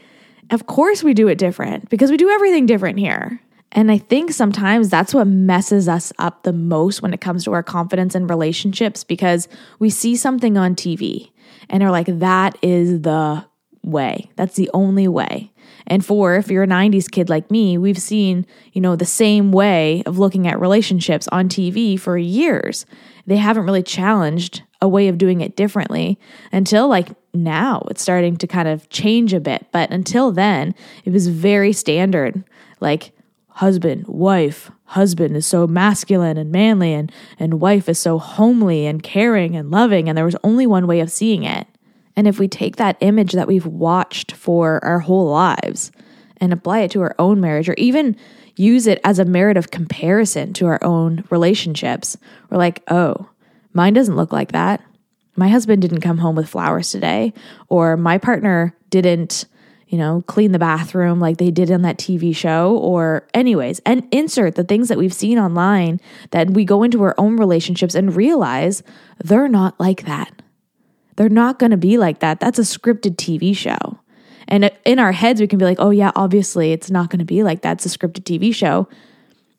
Of 0.50 0.66
course, 0.66 1.02
we 1.02 1.14
do 1.14 1.28
it 1.28 1.38
different 1.38 1.88
because 1.90 2.10
we 2.10 2.16
do 2.16 2.30
everything 2.30 2.66
different 2.66 2.98
here. 2.98 3.40
And 3.72 3.90
I 3.90 3.98
think 3.98 4.32
sometimes 4.32 4.88
that's 4.88 5.12
what 5.12 5.26
messes 5.26 5.88
us 5.88 6.12
up 6.18 6.44
the 6.44 6.52
most 6.52 7.02
when 7.02 7.12
it 7.12 7.20
comes 7.20 7.44
to 7.44 7.52
our 7.52 7.62
confidence 7.62 8.14
in 8.14 8.26
relationships 8.26 9.04
because 9.04 9.48
we 9.78 9.90
see 9.90 10.16
something 10.16 10.56
on 10.56 10.74
TV 10.74 11.30
and 11.68 11.82
are 11.82 11.90
like, 11.90 12.06
that 12.06 12.56
is 12.62 13.02
the 13.02 13.44
way. 13.82 14.30
That's 14.36 14.56
the 14.56 14.70
only 14.72 15.08
way. 15.08 15.52
And 15.86 16.04
for 16.04 16.36
if 16.36 16.50
you're 16.50 16.64
a 16.64 16.68
90s 16.68 17.10
kid 17.10 17.28
like 17.28 17.50
me, 17.50 17.78
we've 17.78 18.00
seen, 18.00 18.46
you 18.72 18.80
know, 18.80 18.96
the 18.96 19.04
same 19.04 19.52
way 19.52 20.02
of 20.06 20.18
looking 20.18 20.46
at 20.46 20.60
relationships 20.60 21.28
on 21.28 21.48
TV 21.48 21.98
for 21.98 22.16
years. 22.16 22.86
They 23.26 23.36
haven't 23.36 23.64
really 23.64 23.82
challenged 23.82 24.62
a 24.80 24.88
way 24.88 25.08
of 25.08 25.18
doing 25.18 25.40
it 25.40 25.56
differently 25.56 26.18
until 26.52 26.88
like 26.88 27.08
now 27.34 27.86
it's 27.90 28.02
starting 28.02 28.36
to 28.36 28.46
kind 28.46 28.68
of 28.68 28.88
change 28.88 29.32
a 29.32 29.40
bit. 29.40 29.66
But 29.72 29.90
until 29.90 30.32
then, 30.32 30.74
it 31.04 31.10
was 31.10 31.28
very 31.28 31.72
standard 31.72 32.44
like 32.80 33.12
husband, 33.48 34.06
wife, 34.06 34.70
husband 34.84 35.36
is 35.36 35.46
so 35.46 35.66
masculine 35.66 36.36
and 36.36 36.52
manly, 36.52 36.92
and, 36.92 37.10
and 37.38 37.60
wife 37.60 37.88
is 37.88 37.98
so 37.98 38.18
homely 38.18 38.86
and 38.86 39.02
caring 39.02 39.56
and 39.56 39.70
loving. 39.70 40.08
And 40.08 40.16
there 40.16 40.26
was 40.26 40.36
only 40.44 40.66
one 40.66 40.86
way 40.86 41.00
of 41.00 41.10
seeing 41.10 41.42
it. 41.42 41.66
And 42.16 42.26
if 42.28 42.38
we 42.38 42.48
take 42.48 42.76
that 42.76 42.96
image 43.00 43.32
that 43.32 43.48
we've 43.48 43.66
watched 43.66 44.32
for 44.32 44.82
our 44.84 45.00
whole 45.00 45.30
lives 45.30 45.90
and 46.38 46.52
apply 46.52 46.80
it 46.80 46.90
to 46.92 47.00
our 47.02 47.14
own 47.18 47.40
marriage, 47.40 47.68
or 47.68 47.74
even 47.74 48.16
use 48.56 48.86
it 48.86 49.00
as 49.04 49.18
a 49.18 49.24
merit 49.24 49.56
of 49.56 49.70
comparison 49.70 50.52
to 50.54 50.66
our 50.66 50.82
own 50.82 51.24
relationships, 51.30 52.16
we're 52.50 52.58
like, 52.58 52.82
oh, 52.88 53.28
mine 53.72 53.94
doesn't 53.94 54.16
look 54.16 54.32
like 54.32 54.52
that 54.52 54.82
my 55.36 55.48
husband 55.48 55.82
didn't 55.82 56.00
come 56.00 56.18
home 56.18 56.34
with 56.34 56.48
flowers 56.48 56.90
today, 56.90 57.32
or 57.68 57.96
my 57.96 58.18
partner 58.18 58.74
didn't, 58.90 59.44
you 59.88 59.98
know, 59.98 60.22
clean 60.26 60.52
the 60.52 60.58
bathroom 60.58 61.20
like 61.20 61.36
they 61.36 61.50
did 61.50 61.70
on 61.70 61.82
that 61.82 61.98
TV 61.98 62.34
show, 62.34 62.76
or, 62.78 63.28
anyways, 63.34 63.80
and 63.80 64.06
insert 64.10 64.54
the 64.54 64.64
things 64.64 64.88
that 64.88 64.98
we've 64.98 65.12
seen 65.12 65.38
online 65.38 66.00
that 66.30 66.50
we 66.50 66.64
go 66.64 66.82
into 66.82 67.02
our 67.02 67.14
own 67.18 67.36
relationships 67.36 67.94
and 67.94 68.16
realize 68.16 68.82
they're 69.22 69.48
not 69.48 69.78
like 69.78 70.06
that. 70.06 70.42
They're 71.16 71.28
not 71.28 71.58
going 71.58 71.70
to 71.70 71.76
be 71.76 71.98
like 71.98 72.20
that. 72.20 72.40
That's 72.40 72.58
a 72.58 72.62
scripted 72.62 73.16
TV 73.16 73.56
show. 73.56 74.00
And 74.48 74.70
in 74.84 74.98
our 74.98 75.12
heads, 75.12 75.40
we 75.40 75.46
can 75.46 75.58
be 75.58 75.64
like, 75.64 75.78
oh, 75.80 75.90
yeah, 75.90 76.12
obviously 76.14 76.72
it's 76.72 76.90
not 76.90 77.10
going 77.10 77.18
to 77.18 77.24
be 77.24 77.42
like 77.42 77.62
that. 77.62 77.84
It's 77.84 77.94
a 77.94 77.98
scripted 77.98 78.22
TV 78.22 78.54
show. 78.54 78.88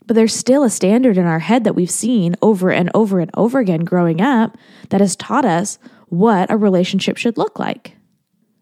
But 0.05 0.15
there's 0.15 0.33
still 0.33 0.63
a 0.63 0.69
standard 0.69 1.17
in 1.17 1.25
our 1.25 1.39
head 1.39 1.65
that 1.65 1.75
we've 1.75 1.91
seen 1.91 2.35
over 2.41 2.71
and 2.71 2.89
over 2.93 3.19
and 3.19 3.29
over 3.33 3.59
again 3.59 3.81
growing 3.81 4.21
up 4.21 4.57
that 4.89 5.01
has 5.01 5.17
taught 5.17 5.43
us 5.43 5.77
what 6.07 6.49
a 6.49 6.55
relationship 6.55 7.17
should 7.17 7.37
look 7.37 7.59
like. 7.59 7.97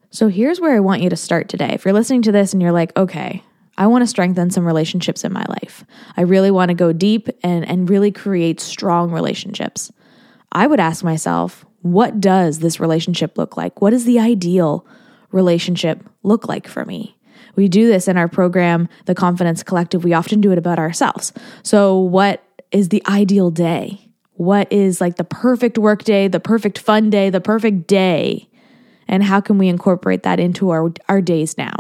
So 0.10 0.28
here's 0.28 0.60
where 0.60 0.76
I 0.76 0.80
want 0.80 1.02
you 1.02 1.10
to 1.10 1.16
start 1.16 1.50
today. 1.50 1.72
If 1.74 1.86
you're 1.86 1.94
listening 1.94 2.24
to 2.24 2.32
this 2.32 2.54
and 2.54 2.62
you're 2.62 2.72
like, 2.72 2.98
okay, 2.98 3.44
I 3.78 3.88
want 3.88 4.02
to 4.02 4.08
strengthen 4.08 4.50
some 4.50 4.66
relationships 4.66 5.24
in 5.24 5.34
my 5.34 5.46
life. 5.50 5.84
I 6.16 6.22
really 6.22 6.50
want 6.50 6.70
to 6.70 6.76
go 6.76 6.94
deep 6.94 7.28
and, 7.44 7.68
and 7.68 7.90
really 7.90 8.12
create 8.12 8.60
strong 8.60 9.12
relationships. 9.12 9.92
I 10.52 10.68
would 10.68 10.80
ask 10.80 11.04
myself, 11.04 11.66
what 11.82 12.22
does 12.22 12.60
this 12.60 12.80
relationship 12.80 13.38
look 13.38 13.58
like? 13.58 13.82
What 13.82 13.94
is 13.94 14.06
the 14.06 14.20
ideal 14.20 14.88
relationship 15.36 16.04
look 16.24 16.48
like 16.48 16.68
for 16.68 16.86
me? 16.86 17.16
we 17.56 17.68
do 17.68 17.88
this 17.88 18.08
in 18.08 18.18
our 18.18 18.28
program, 18.28 18.88
The 19.06 19.16
Confidence 19.16 19.64
Collective. 19.64 20.04
We 20.04 20.14
often 20.14 20.42
do 20.42 20.52
it 20.52 20.58
about 20.58 20.80
ourselves. 20.80 21.34
So, 21.64 21.98
what 21.98 22.44
is 22.72 22.90
the 22.90 23.04
ideal 23.08 23.52
day? 23.52 24.12
What 24.34 24.72
is 24.72 25.00
like 25.00 25.16
the 25.16 25.24
perfect 25.24 25.78
work 25.78 26.04
day, 26.04 26.28
the 26.28 26.40
perfect 26.40 26.78
fun 26.78 27.10
day, 27.10 27.30
the 27.30 27.42
perfect 27.42 27.88
day? 27.88 28.50
And 29.08 29.24
how 29.24 29.40
can 29.40 29.58
we 29.58 29.68
incorporate 29.68 30.24
that 30.24 30.40
into 30.40 30.72
our, 30.72 30.92
our 31.08 31.22
days 31.22 31.58
now? 31.58 31.76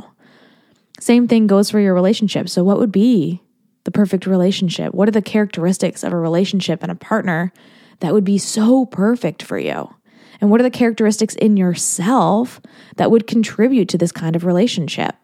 Same 1.00 1.28
thing 1.28 1.48
goes 1.48 1.70
for 1.70 1.80
your 1.80 1.94
relationship. 1.94 2.48
So, 2.50 2.64
what 2.64 2.80
would 2.80 2.92
be 2.92 3.42
the 3.84 3.92
perfect 3.92 4.26
relationship? 4.26 4.94
What 4.94 5.08
are 5.08 5.12
the 5.12 5.22
characteristics 5.22 6.04
of 6.04 6.14
a 6.14 6.18
relationship 6.18 6.82
and 6.82 6.92
a 6.92 6.96
partner 6.96 7.52
that 8.00 8.14
would 8.14 8.24
be 8.24 8.38
so 8.38 8.86
perfect 8.86 9.44
for 9.44 9.58
you? 9.58 9.94
And 10.42 10.50
what 10.50 10.60
are 10.60 10.64
the 10.64 10.70
characteristics 10.70 11.36
in 11.36 11.58
yourself 11.58 12.62
that 12.98 13.12
would 13.12 13.28
contribute 13.28 13.90
to 13.90 13.98
this 13.98 14.12
kind 14.12 14.36
of 14.36 14.46
relationship? 14.46 15.16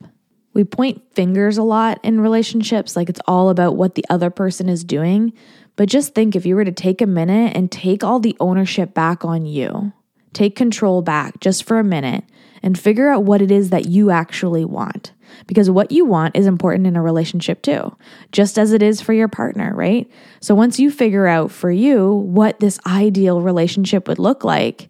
We 0.54 0.64
point 0.64 1.02
fingers 1.14 1.58
a 1.58 1.64
lot 1.64 2.00
in 2.04 2.22
relationships, 2.22 2.96
like 2.96 3.10
it's 3.10 3.22
all 3.28 3.50
about 3.50 3.78
what 3.78 3.96
the 3.96 4.06
other 4.10 4.30
person 4.30 4.68
is 4.68 4.84
doing. 4.84 5.34
But 5.76 5.90
just 5.90 6.14
think 6.14 6.36
if 6.36 6.46
you 6.46 6.56
were 6.56 6.66
to 6.66 6.72
take 6.72 7.02
a 7.02 7.08
minute 7.08 7.56
and 7.56 7.72
take 7.72 8.04
all 8.04 8.20
the 8.20 8.36
ownership 8.40 8.94
back 8.94 9.24
on 9.24 9.46
you, 9.46 9.94
take 10.34 10.56
control 10.56 11.02
back 11.02 11.40
just 11.40 11.64
for 11.64 11.80
a 11.80 11.84
minute 11.84 12.26
and 12.62 12.78
figure 12.78 13.10
out 13.10 13.24
what 13.24 13.42
it 13.42 13.52
is 13.52 13.70
that 13.70 13.88
you 13.88 14.12
actually 14.12 14.66
want. 14.66 15.14
Because 15.48 15.70
what 15.70 15.92
you 15.92 16.06
want 16.06 16.36
is 16.36 16.46
important 16.46 16.88
in 16.88 16.96
a 16.96 17.02
relationship 17.02 17.62
too, 17.62 17.96
just 18.32 18.58
as 18.58 18.74
it 18.74 18.82
is 18.82 19.02
for 19.02 19.14
your 19.14 19.28
partner, 19.28 19.74
right? 19.76 20.10
So 20.40 20.56
once 20.56 20.80
you 20.80 20.92
figure 20.92 21.28
out 21.28 21.52
for 21.52 21.72
you 21.72 22.12
what 22.14 22.60
this 22.60 22.80
ideal 22.86 23.42
relationship 23.42 24.08
would 24.08 24.20
look 24.20 24.44
like, 24.44 24.90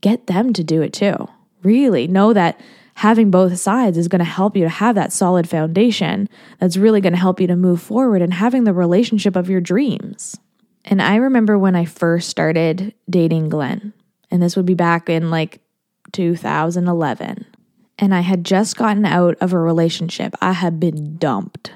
get 0.00 0.26
them 0.26 0.52
to 0.52 0.64
do 0.64 0.82
it 0.82 0.92
too. 0.92 1.28
Really 1.62 2.06
know 2.06 2.32
that 2.32 2.60
having 2.94 3.30
both 3.30 3.58
sides 3.58 3.96
is 3.96 4.08
going 4.08 4.18
to 4.18 4.24
help 4.24 4.56
you 4.56 4.64
to 4.64 4.68
have 4.68 4.94
that 4.94 5.12
solid 5.12 5.48
foundation 5.48 6.28
that's 6.58 6.76
really 6.76 7.00
going 7.00 7.12
to 7.12 7.18
help 7.18 7.40
you 7.40 7.46
to 7.46 7.56
move 7.56 7.80
forward 7.80 8.20
and 8.20 8.34
having 8.34 8.64
the 8.64 8.74
relationship 8.74 9.36
of 9.36 9.48
your 9.48 9.60
dreams. 9.60 10.36
And 10.84 11.00
I 11.00 11.16
remember 11.16 11.58
when 11.58 11.76
I 11.76 11.84
first 11.84 12.28
started 12.28 12.94
dating 13.08 13.48
Glenn, 13.48 13.92
and 14.30 14.42
this 14.42 14.56
would 14.56 14.66
be 14.66 14.74
back 14.74 15.08
in 15.08 15.30
like 15.30 15.60
2011. 16.12 17.46
And 18.00 18.14
I 18.14 18.20
had 18.20 18.44
just 18.44 18.76
gotten 18.76 19.04
out 19.04 19.36
of 19.40 19.52
a 19.52 19.58
relationship. 19.58 20.34
I 20.40 20.52
had 20.52 20.80
been 20.80 21.16
dumped. 21.16 21.72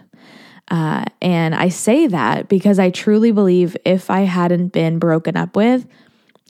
Uh, 0.68 1.04
and 1.20 1.54
I 1.54 1.68
say 1.68 2.06
that 2.06 2.48
because 2.48 2.78
I 2.78 2.90
truly 2.90 3.30
believe 3.30 3.76
if 3.84 4.10
I 4.10 4.20
hadn't 4.20 4.68
been 4.68 4.98
broken 4.98 5.36
up 5.36 5.54
with, 5.54 5.86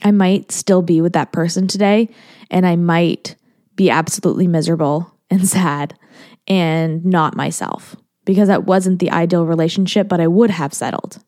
I 0.03 0.11
might 0.11 0.51
still 0.51 0.81
be 0.81 1.01
with 1.01 1.13
that 1.13 1.31
person 1.31 1.67
today 1.67 2.09
and 2.49 2.65
I 2.65 2.75
might 2.75 3.35
be 3.75 3.89
absolutely 3.89 4.47
miserable 4.47 5.13
and 5.29 5.47
sad 5.47 5.97
and 6.47 7.03
not 7.05 7.35
myself 7.35 7.95
because 8.23 8.47
that 8.47 8.65
wasn't 8.65 8.99
the 8.99 9.11
ideal 9.11 9.45
relationship, 9.45 10.07
but 10.07 10.19
I 10.19 10.27
would 10.27 10.49
have 10.49 10.73
settled. 10.73 11.23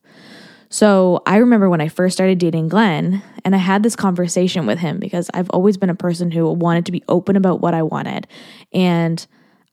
So 0.70 1.22
I 1.26 1.36
remember 1.38 1.70
when 1.70 1.80
I 1.80 1.88
first 1.88 2.14
started 2.16 2.38
dating 2.38 2.68
Glenn, 2.68 3.22
and 3.44 3.54
I 3.54 3.58
had 3.58 3.82
this 3.82 3.96
conversation 3.96 4.66
with 4.66 4.78
him 4.78 4.98
because 4.98 5.30
I've 5.32 5.50
always 5.50 5.76
been 5.76 5.90
a 5.90 5.94
person 5.94 6.30
who 6.30 6.50
wanted 6.52 6.86
to 6.86 6.92
be 6.92 7.02
open 7.08 7.36
about 7.36 7.60
what 7.60 7.74
I 7.74 7.82
wanted. 7.82 8.26
And 8.72 9.26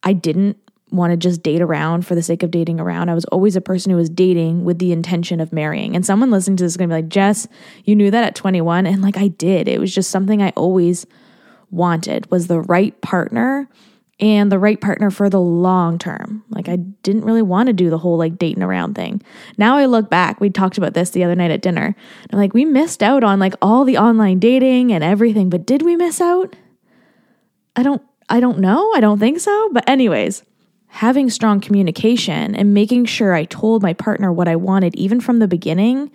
I 0.04 0.14
didn't 0.14 0.58
want 0.92 1.12
to 1.12 1.18
just 1.18 1.44
date 1.44 1.62
around 1.62 2.06
for 2.06 2.16
the 2.16 2.24
sake 2.24 2.44
of 2.44 2.52
dating 2.52 2.80
around. 2.80 3.10
I 3.10 3.14
was 3.16 3.26
always 3.26 3.56
a 3.56 3.62
person 3.62 3.90
who 3.90 3.98
was 3.98 4.10
dating 4.10 4.64
with 4.64 4.80
the 4.80 4.92
intention 4.92 5.42
of 5.42 5.52
marrying. 5.52 5.96
And 5.96 6.06
someone 6.06 6.32
listening 6.32 6.58
to 6.58 6.64
this 6.64 6.74
is 6.74 6.78
going 6.78 6.90
to 6.90 6.96
be 6.96 7.02
like, 7.02 7.10
Jess, 7.10 7.48
you 7.84 7.96
knew 7.96 8.12
that 8.12 8.24
at 8.24 8.36
21. 8.36 8.86
And 8.86 9.02
like 9.02 9.18
I 9.18 9.28
did. 9.28 9.68
It 9.68 9.80
was 9.80 9.94
just 9.94 10.12
something 10.12 10.42
I 10.42 10.52
always 10.52 11.06
wanted 11.72 12.30
was 12.32 12.48
the 12.48 12.62
right 12.62 13.00
partner 13.02 13.68
and 14.20 14.52
the 14.52 14.60
right 14.60 14.80
partner 14.80 15.12
for 15.12 15.30
the 15.30 15.40
long 15.40 16.00
term. 16.00 16.44
Like 16.50 16.70
I 16.70 16.78
didn't 16.78 17.26
really 17.26 17.42
want 17.42 17.68
to 17.68 17.74
do 17.74 17.90
the 17.90 17.98
whole 17.98 18.18
like 18.18 18.38
dating 18.38 18.64
around 18.64 18.96
thing. 18.96 19.22
Now 19.58 19.78
I 19.78 19.86
look 19.86 20.10
back, 20.10 20.40
we 20.40 20.50
talked 20.50 20.78
about 20.78 20.94
this 20.94 21.10
the 21.10 21.24
other 21.24 21.36
night 21.36 21.52
at 21.52 21.62
dinner. 21.62 21.96
I'm 22.32 22.40
like, 22.40 22.54
we 22.54 22.66
missed 22.66 23.04
out 23.04 23.24
on 23.24 23.40
like 23.40 23.56
all 23.62 23.84
the 23.84 23.98
online 23.98 24.40
dating 24.40 24.94
and 24.94 25.04
everything, 25.04 25.50
but 25.50 25.66
did 25.66 25.82
we 25.82 25.96
miss 25.96 26.22
out? 26.22 26.56
I 27.76 27.84
don't 27.84 28.02
I 28.30 28.40
don't 28.40 28.60
know. 28.60 28.92
I 28.96 29.02
don't 29.02 29.20
think 29.20 29.40
so. 29.40 29.70
But 29.72 29.88
anyways, 29.88 30.44
having 30.88 31.30
strong 31.30 31.60
communication 31.60 32.56
and 32.56 32.74
making 32.74 33.06
sure 33.06 33.34
I 33.34 33.44
told 33.44 33.84
my 33.84 33.94
partner 33.94 34.32
what 34.32 34.48
I 34.48 34.56
wanted 34.56 34.96
even 34.96 35.20
from 35.20 35.40
the 35.40 35.48
beginning 35.48 36.12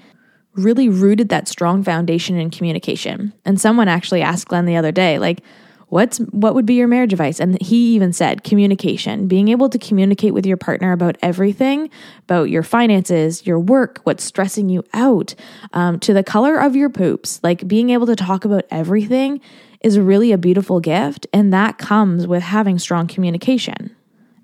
really 0.55 0.89
rooted 0.89 1.29
that 1.29 1.47
strong 1.49 1.85
foundation 1.85 2.37
in 2.37 2.51
communication. 2.51 3.33
And 3.45 3.61
someone 3.61 3.89
actually 3.89 4.23
asked 4.23 4.49
Glenn 4.49 4.67
the 4.67 4.77
other 4.77 4.91
day, 4.91 5.19
like, 5.19 5.43
what's 5.91 6.19
what 6.19 6.55
would 6.55 6.67
be 6.67 6.75
your 6.75 6.89
marriage 6.89 7.13
advice? 7.13 7.39
And 7.39 7.61
he 7.61 7.95
even 7.95 8.13
said 8.13 8.43
communication 8.43 9.29
being 9.29 9.49
able 9.49 9.69
to 9.69 9.79
communicate 9.79 10.35
with 10.35 10.47
your 10.47 10.57
partner 10.57 10.93
about 10.93 11.17
everything 11.23 11.91
about 12.25 12.49
your 12.49 12.63
finances 12.63 13.47
your 13.47 13.59
work 13.59 14.01
what's 14.05 14.25
stressing 14.25 14.69
you 14.69 14.83
out 14.95 15.35
um, 15.73 16.01
to 16.01 16.13
the 16.15 16.25
color 16.25 16.57
of 16.57 16.75
your 16.75 16.89
poops 16.89 17.41
like 17.43 17.67
being 17.69 17.91
able 17.91 18.07
to 18.07 18.17
talk 18.17 18.45
about 18.45 18.65
everything 18.71 19.41
is 19.81 19.99
really 19.99 20.33
a 20.33 20.39
beautiful 20.39 20.81
gift. 20.81 21.27
And 21.33 21.53
that 21.53 21.79
comes 21.79 22.27
with 22.27 22.43
having 22.43 22.79
strong 22.79 23.07
communication 23.07 23.97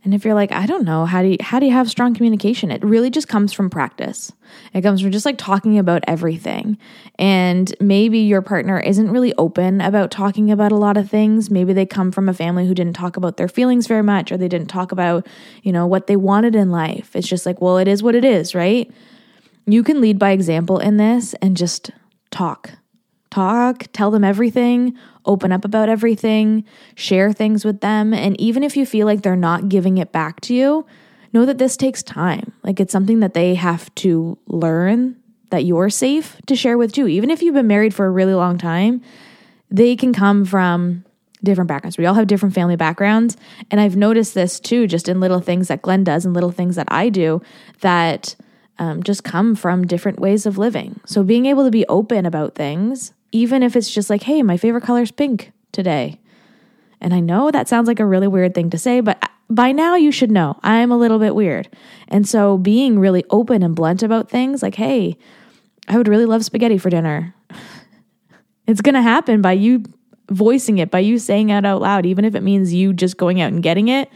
and 0.07 0.15
if 0.15 0.25
you're 0.25 0.35
like, 0.35 0.53
I 0.53 0.67
don't 0.67 0.85
know, 0.85 1.05
how 1.05 1.21
do 1.21 1.27
you, 1.27 1.37
how 1.41 1.59
do 1.59 1.67
you 1.67 1.73
have 1.73 1.91
strong 1.91 2.15
communication? 2.15 2.71
It 2.71 2.85
really 2.85 3.11
just 3.11 3.27
comes 3.27 3.53
from 3.53 3.69
practice. 3.69 4.33
It 4.73 4.83
comes 4.83 5.01
from 5.01 5.11
just 5.11 5.27
like 5.27 5.37
talking 5.37 5.81
about 5.81 6.05
everything. 6.07 6.79
And 7.19 7.75
maybe 7.81 8.21
your 8.21 8.41
partner 8.41 8.79
isn't 8.79 9.11
really 9.11 9.35
open 9.37 9.81
about 9.81 10.13
talking 10.13 10.49
about 10.53 10.71
a 10.71 10.77
lot 10.77 10.97
of 10.97 11.11
things. 11.11 11.51
Maybe 11.51 11.73
they 11.73 11.87
come 11.87 12.13
from 12.13 12.29
a 12.29 12.35
family 12.35 12.69
who 12.69 12.75
didn't 12.75 12.95
talk 12.95 13.17
about 13.17 13.37
their 13.37 13.49
feelings 13.49 13.89
very 13.89 14.05
much 14.05 14.31
or 14.31 14.37
they 14.37 14.47
didn't 14.47 14.69
talk 14.69 14.93
about, 14.93 15.27
you 15.65 15.73
know, 15.73 15.89
what 15.89 16.07
they 16.07 16.15
wanted 16.15 16.55
in 16.55 16.71
life. 16.71 17.17
It's 17.17 17.27
just 17.27 17.45
like, 17.45 17.61
well, 17.61 17.77
it 17.77 17.89
is 17.89 18.01
what 18.01 18.15
it 18.15 18.25
is, 18.25 18.55
right? 18.55 18.89
You 19.67 19.83
can 19.83 20.01
lead 20.01 20.21
by 20.21 20.31
example 20.31 20.79
in 20.79 20.99
this 20.99 21.35
and 21.43 21.57
just 21.57 21.91
talk. 22.31 22.71
Talk, 23.37 23.85
tell 23.93 24.11
them 24.11 24.25
everything, 24.25 24.97
open 25.26 25.52
up 25.52 25.66
about 25.66 25.90
everything, 25.90 26.64
share 26.95 27.35
things 27.35 27.66
with 27.66 27.83
them. 27.83 28.14
And 28.14 28.40
even 28.40 28.62
if 28.62 28.78
you 28.78 28.87
feel 28.87 29.07
like 29.07 29.21
they're 29.21 29.37
not 29.37 29.69
giving 29.69 29.99
it 29.99 30.11
back 30.11 30.40
to 30.40 30.55
you, 30.55 30.87
know 31.35 31.45
that 31.45 31.59
this 31.59 31.76
takes 31.76 32.02
time. 32.02 32.55
Like 32.62 32.81
it's 32.81 32.93
something 32.93 33.21
that 33.21 33.35
they 33.35 33.55
have 33.55 33.95
to 33.97 34.38
learn 34.47 35.16
that 35.50 35.66
you're 35.66 35.90
safe 35.90 36.40
to 36.47 36.57
share 36.57 36.78
with 36.78 36.95
too. 36.95 37.09
Even 37.09 37.28
if 37.28 37.43
you've 37.43 37.52
been 37.52 37.66
married 37.66 37.93
for 37.93 38.07
a 38.07 38.11
really 38.11 38.33
long 38.33 38.57
time, 38.57 39.02
they 39.71 39.97
can 39.97 40.14
come 40.14 40.47
from 40.47 41.05
different 41.45 41.69
backgrounds. 41.69 41.99
We 41.99 42.07
all 42.07 42.14
have 42.14 42.28
different 42.28 42.55
family 42.55 42.76
backgrounds. 42.76 43.37
And 43.71 43.83
I've 43.83 43.97
noticed 43.97 44.33
this 44.33 44.59
too, 44.59 44.87
just 44.87 45.11
in 45.11 45.21
little 45.21 45.40
things 45.40 45.69
that 45.69 45.83
Glenn 45.83 46.05
does 46.05 46.25
and 46.25 46.33
little 46.33 46.52
things 46.52 46.76
that 46.76 46.88
I 46.90 47.11
do 47.11 47.43
that 47.83 48.35
um, 48.78 49.02
just 49.02 49.25
come 49.25 49.55
from 49.55 49.87
different 49.87 50.21
ways 50.21 50.47
of 50.47 50.57
living. 50.57 51.00
So 51.05 51.23
being 51.23 51.45
able 51.45 51.66
to 51.66 51.71
be 51.71 51.87
open 51.87 52.25
about 52.25 52.55
things 52.55 53.12
even 53.33 53.62
if 53.62 53.76
it's 53.76 53.90
just 53.90 54.11
like, 54.11 54.23
hey, 54.23 54.42
my 54.42 54.56
favorite 54.56 54.85
color 54.85 55.02
is 55.02 55.11
pink 55.11 55.52
today. 55.73 56.21
And 57.00 57.12
I 57.12 57.21
know 57.21 57.50
that 57.50 57.68
sounds 57.68 57.88
like 57.88 58.00
a 58.00 58.06
really 58.06 58.28
weird 58.28 58.54
thing 58.54 58.71
to 58.71 58.78
say, 58.78 59.00
but 59.00 59.23
by 59.49 59.73
now 59.73 59.95
you 59.95 60.11
should 60.11 60.30
know 60.30 60.59
I'm 60.62 60.90
a 60.90 60.97
little 60.97 61.18
bit 61.18 61.35
weird. 61.35 61.68
And 62.09 62.26
so 62.26 62.59
being 62.59 62.99
really 62.99 63.25
open 63.30 63.62
and 63.62 63.76
blunt 63.76 64.02
about 64.02 64.30
things 64.30 64.62
like, 64.62 64.75
hey, 64.75 65.16
I 65.88 65.97
would 65.97 66.09
really 66.09 66.26
love 66.26 66.45
spaghetti 66.45 66.78
for 66.78 66.90
dinner. 66.90 67.35
it's 68.66 68.80
going 68.80 68.95
to 68.95 69.02
happen 69.02 69.42
by 69.42 69.52
you 69.52 69.85
voicing 70.30 70.78
it, 70.78 70.90
by 70.90 70.99
you 70.99 71.18
saying 71.18 71.50
it 71.50 71.64
out 71.64 71.80
loud, 71.80 72.06
even 72.06 72.25
if 72.25 72.35
it 72.35 72.42
means 72.42 72.75
you 72.75 72.92
just 72.92 73.16
going 73.16 73.40
out 73.40 73.52
and 73.52 73.62
getting 73.62 73.88
it. 73.88 74.11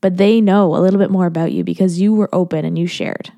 But 0.00 0.16
they 0.16 0.40
know 0.40 0.74
a 0.74 0.80
little 0.80 0.98
bit 0.98 1.10
more 1.10 1.26
about 1.26 1.52
you 1.52 1.64
because 1.64 2.00
you 2.00 2.12
were 2.12 2.28
open 2.34 2.64
and 2.64 2.78
you 2.78 2.86
shared. 2.86 3.32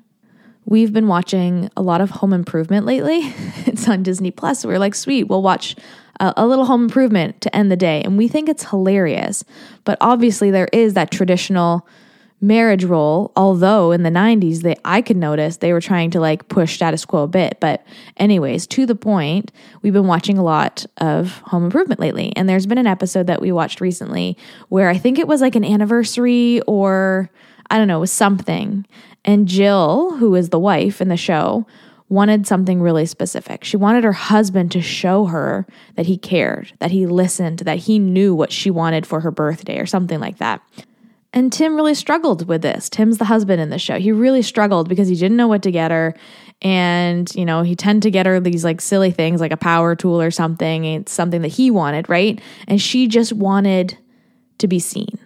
We've 0.65 0.91
been 0.91 1.07
watching 1.07 1.69
a 1.77 1.81
lot 1.81 2.01
of 2.01 2.09
home 2.09 2.33
improvement 2.33 2.85
lately. 2.85 3.19
it's 3.65 3.87
on 3.87 4.03
Disney 4.03 4.31
Plus. 4.31 4.65
we're 4.65 4.79
like, 4.79 4.95
sweet, 4.95 5.25
we'll 5.25 5.43
watch 5.43 5.75
a, 6.19 6.33
a, 6.37 6.47
little 6.47 6.65
home 6.65 6.83
improvement 6.83 7.39
to 7.41 7.55
end 7.55 7.71
the 7.71 7.77
day. 7.77 8.01
And 8.03 8.17
we 8.17 8.27
think 8.27 8.49
it's 8.49 8.69
hilarious. 8.69 9.43
But 9.83 9.97
obviously, 10.01 10.49
there 10.49 10.69
is 10.73 10.95
that 10.95 11.11
traditional 11.11 11.87
marriage 12.41 12.83
role. 12.83 13.31
Although 13.35 13.91
in 13.91 14.01
the 14.01 14.09
90s, 14.09 14.61
they 14.61 14.75
I 14.83 15.01
could 15.01 15.17
notice 15.17 15.57
they 15.57 15.71
were 15.71 15.81
trying 15.81 16.09
to 16.11 16.19
like 16.19 16.47
push 16.47 16.73
status 16.73 17.05
quo 17.05 17.23
a 17.23 17.27
bit. 17.27 17.59
But, 17.59 17.85
anyways, 18.17 18.65
to 18.67 18.87
the 18.87 18.95
point, 18.95 19.51
we've 19.83 19.93
been 19.93 20.07
watching 20.07 20.39
a 20.39 20.43
lot 20.43 20.85
of 20.97 21.39
home 21.41 21.65
improvement 21.65 21.99
lately. 21.99 22.33
And 22.35 22.49
there's 22.49 22.65
been 22.65 22.79
an 22.79 22.87
episode 22.87 23.27
that 23.27 23.39
we 23.41 23.51
watched 23.51 23.81
recently 23.81 24.35
where 24.69 24.89
I 24.89 24.97
think 24.97 25.19
it 25.19 25.27
was 25.27 25.41
like 25.41 25.55
an 25.55 25.65
anniversary 25.65 26.61
or 26.61 27.29
I 27.69 27.77
don't 27.77 27.87
know, 27.87 27.97
it 27.97 28.01
was 28.01 28.11
something. 28.11 28.85
And 29.25 29.47
Jill, 29.47 30.15
who 30.17 30.35
is 30.35 30.49
the 30.49 30.59
wife 30.59 31.01
in 31.01 31.09
the 31.09 31.17
show, 31.17 31.65
wanted 32.07 32.45
something 32.45 32.79
really 32.79 33.07
specific. 33.07 33.63
She 33.63 33.75
wanted 33.75 34.03
her 34.03 34.13
husband 34.13 34.71
to 34.71 34.81
show 34.81 35.25
her 35.25 35.65
that 35.95 36.05
he 36.05 36.17
cared, 36.17 36.71
that 36.79 36.91
he 36.91 37.07
listened, 37.07 37.59
that 37.59 37.79
he 37.79 37.97
knew 37.97 38.35
what 38.35 38.51
she 38.51 38.69
wanted 38.69 39.07
for 39.07 39.21
her 39.21 39.31
birthday 39.31 39.79
or 39.79 39.87
something 39.87 40.19
like 40.19 40.37
that. 40.37 40.61
And 41.33 41.51
Tim 41.51 41.75
really 41.75 41.95
struggled 41.95 42.47
with 42.47 42.61
this. 42.61 42.87
Tim's 42.87 43.17
the 43.17 43.25
husband 43.25 43.59
in 43.59 43.71
the 43.71 43.79
show. 43.79 43.99
He 43.99 44.11
really 44.11 44.43
struggled 44.43 44.87
because 44.87 45.09
he 45.09 45.15
didn't 45.15 45.35
know 45.35 45.47
what 45.47 45.63
to 45.63 45.71
get 45.71 45.91
her. 45.91 46.15
And, 46.61 47.33
you 47.35 47.43
know, 47.43 47.63
he 47.63 47.75
tended 47.75 48.03
to 48.03 48.11
get 48.11 48.27
her 48.27 48.39
these 48.39 48.63
like 48.63 48.79
silly 48.79 49.11
things 49.11 49.41
like 49.41 49.51
a 49.51 49.57
power 49.57 49.95
tool 49.95 50.21
or 50.21 50.31
something. 50.31 50.85
It's 50.85 51.11
something 51.11 51.41
that 51.41 51.49
he 51.49 51.71
wanted, 51.71 52.07
right? 52.07 52.39
And 52.67 52.79
she 52.79 53.07
just 53.07 53.33
wanted 53.33 53.97
to 54.59 54.67
be 54.67 54.79
seen 54.79 55.17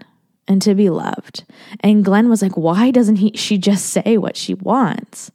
and 0.50 0.62
to 0.64 0.74
be 0.74 0.90
loved. 0.90 1.46
And 1.82 2.04
Glenn 2.04 2.28
was 2.28 2.42
like, 2.42 2.58
why 2.58 2.90
doesn't 2.92 3.18
he 3.18 3.32
she 3.36 3.58
just 3.58 3.86
say 3.86 4.18
what 4.18 4.36
she 4.36 4.56
wants? 4.56 5.32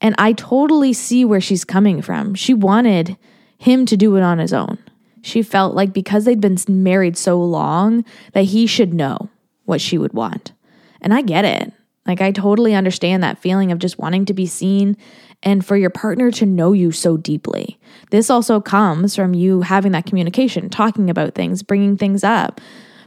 And 0.00 0.14
I 0.18 0.32
totally 0.32 0.92
see 0.92 1.24
where 1.24 1.40
she's 1.40 1.64
coming 1.64 2.02
from. 2.02 2.34
She 2.34 2.54
wanted 2.54 3.16
him 3.58 3.86
to 3.86 3.96
do 3.96 4.16
it 4.16 4.22
on 4.22 4.38
his 4.38 4.52
own. 4.52 4.78
She 5.22 5.42
felt 5.42 5.74
like 5.74 5.92
because 5.92 6.24
they'd 6.24 6.40
been 6.40 6.56
married 6.68 7.16
so 7.16 7.40
long 7.42 8.04
that 8.32 8.44
he 8.44 8.66
should 8.66 8.94
know 8.94 9.28
what 9.64 9.80
she 9.80 9.98
would 9.98 10.12
want. 10.12 10.52
And 11.00 11.12
I 11.12 11.22
get 11.22 11.44
it. 11.44 11.72
Like 12.06 12.20
I 12.20 12.30
totally 12.30 12.74
understand 12.74 13.22
that 13.22 13.38
feeling 13.38 13.72
of 13.72 13.78
just 13.78 13.98
wanting 13.98 14.24
to 14.26 14.34
be 14.34 14.46
seen 14.46 14.96
and 15.42 15.66
for 15.66 15.76
your 15.76 15.90
partner 15.90 16.30
to 16.30 16.46
know 16.46 16.72
you 16.72 16.92
so 16.92 17.16
deeply. 17.16 17.78
This 18.10 18.30
also 18.30 18.60
comes 18.60 19.16
from 19.16 19.34
you 19.34 19.62
having 19.62 19.92
that 19.92 20.06
communication, 20.06 20.70
talking 20.70 21.10
about 21.10 21.34
things, 21.34 21.62
bringing 21.62 21.96
things 21.96 22.22
up, 22.24 22.60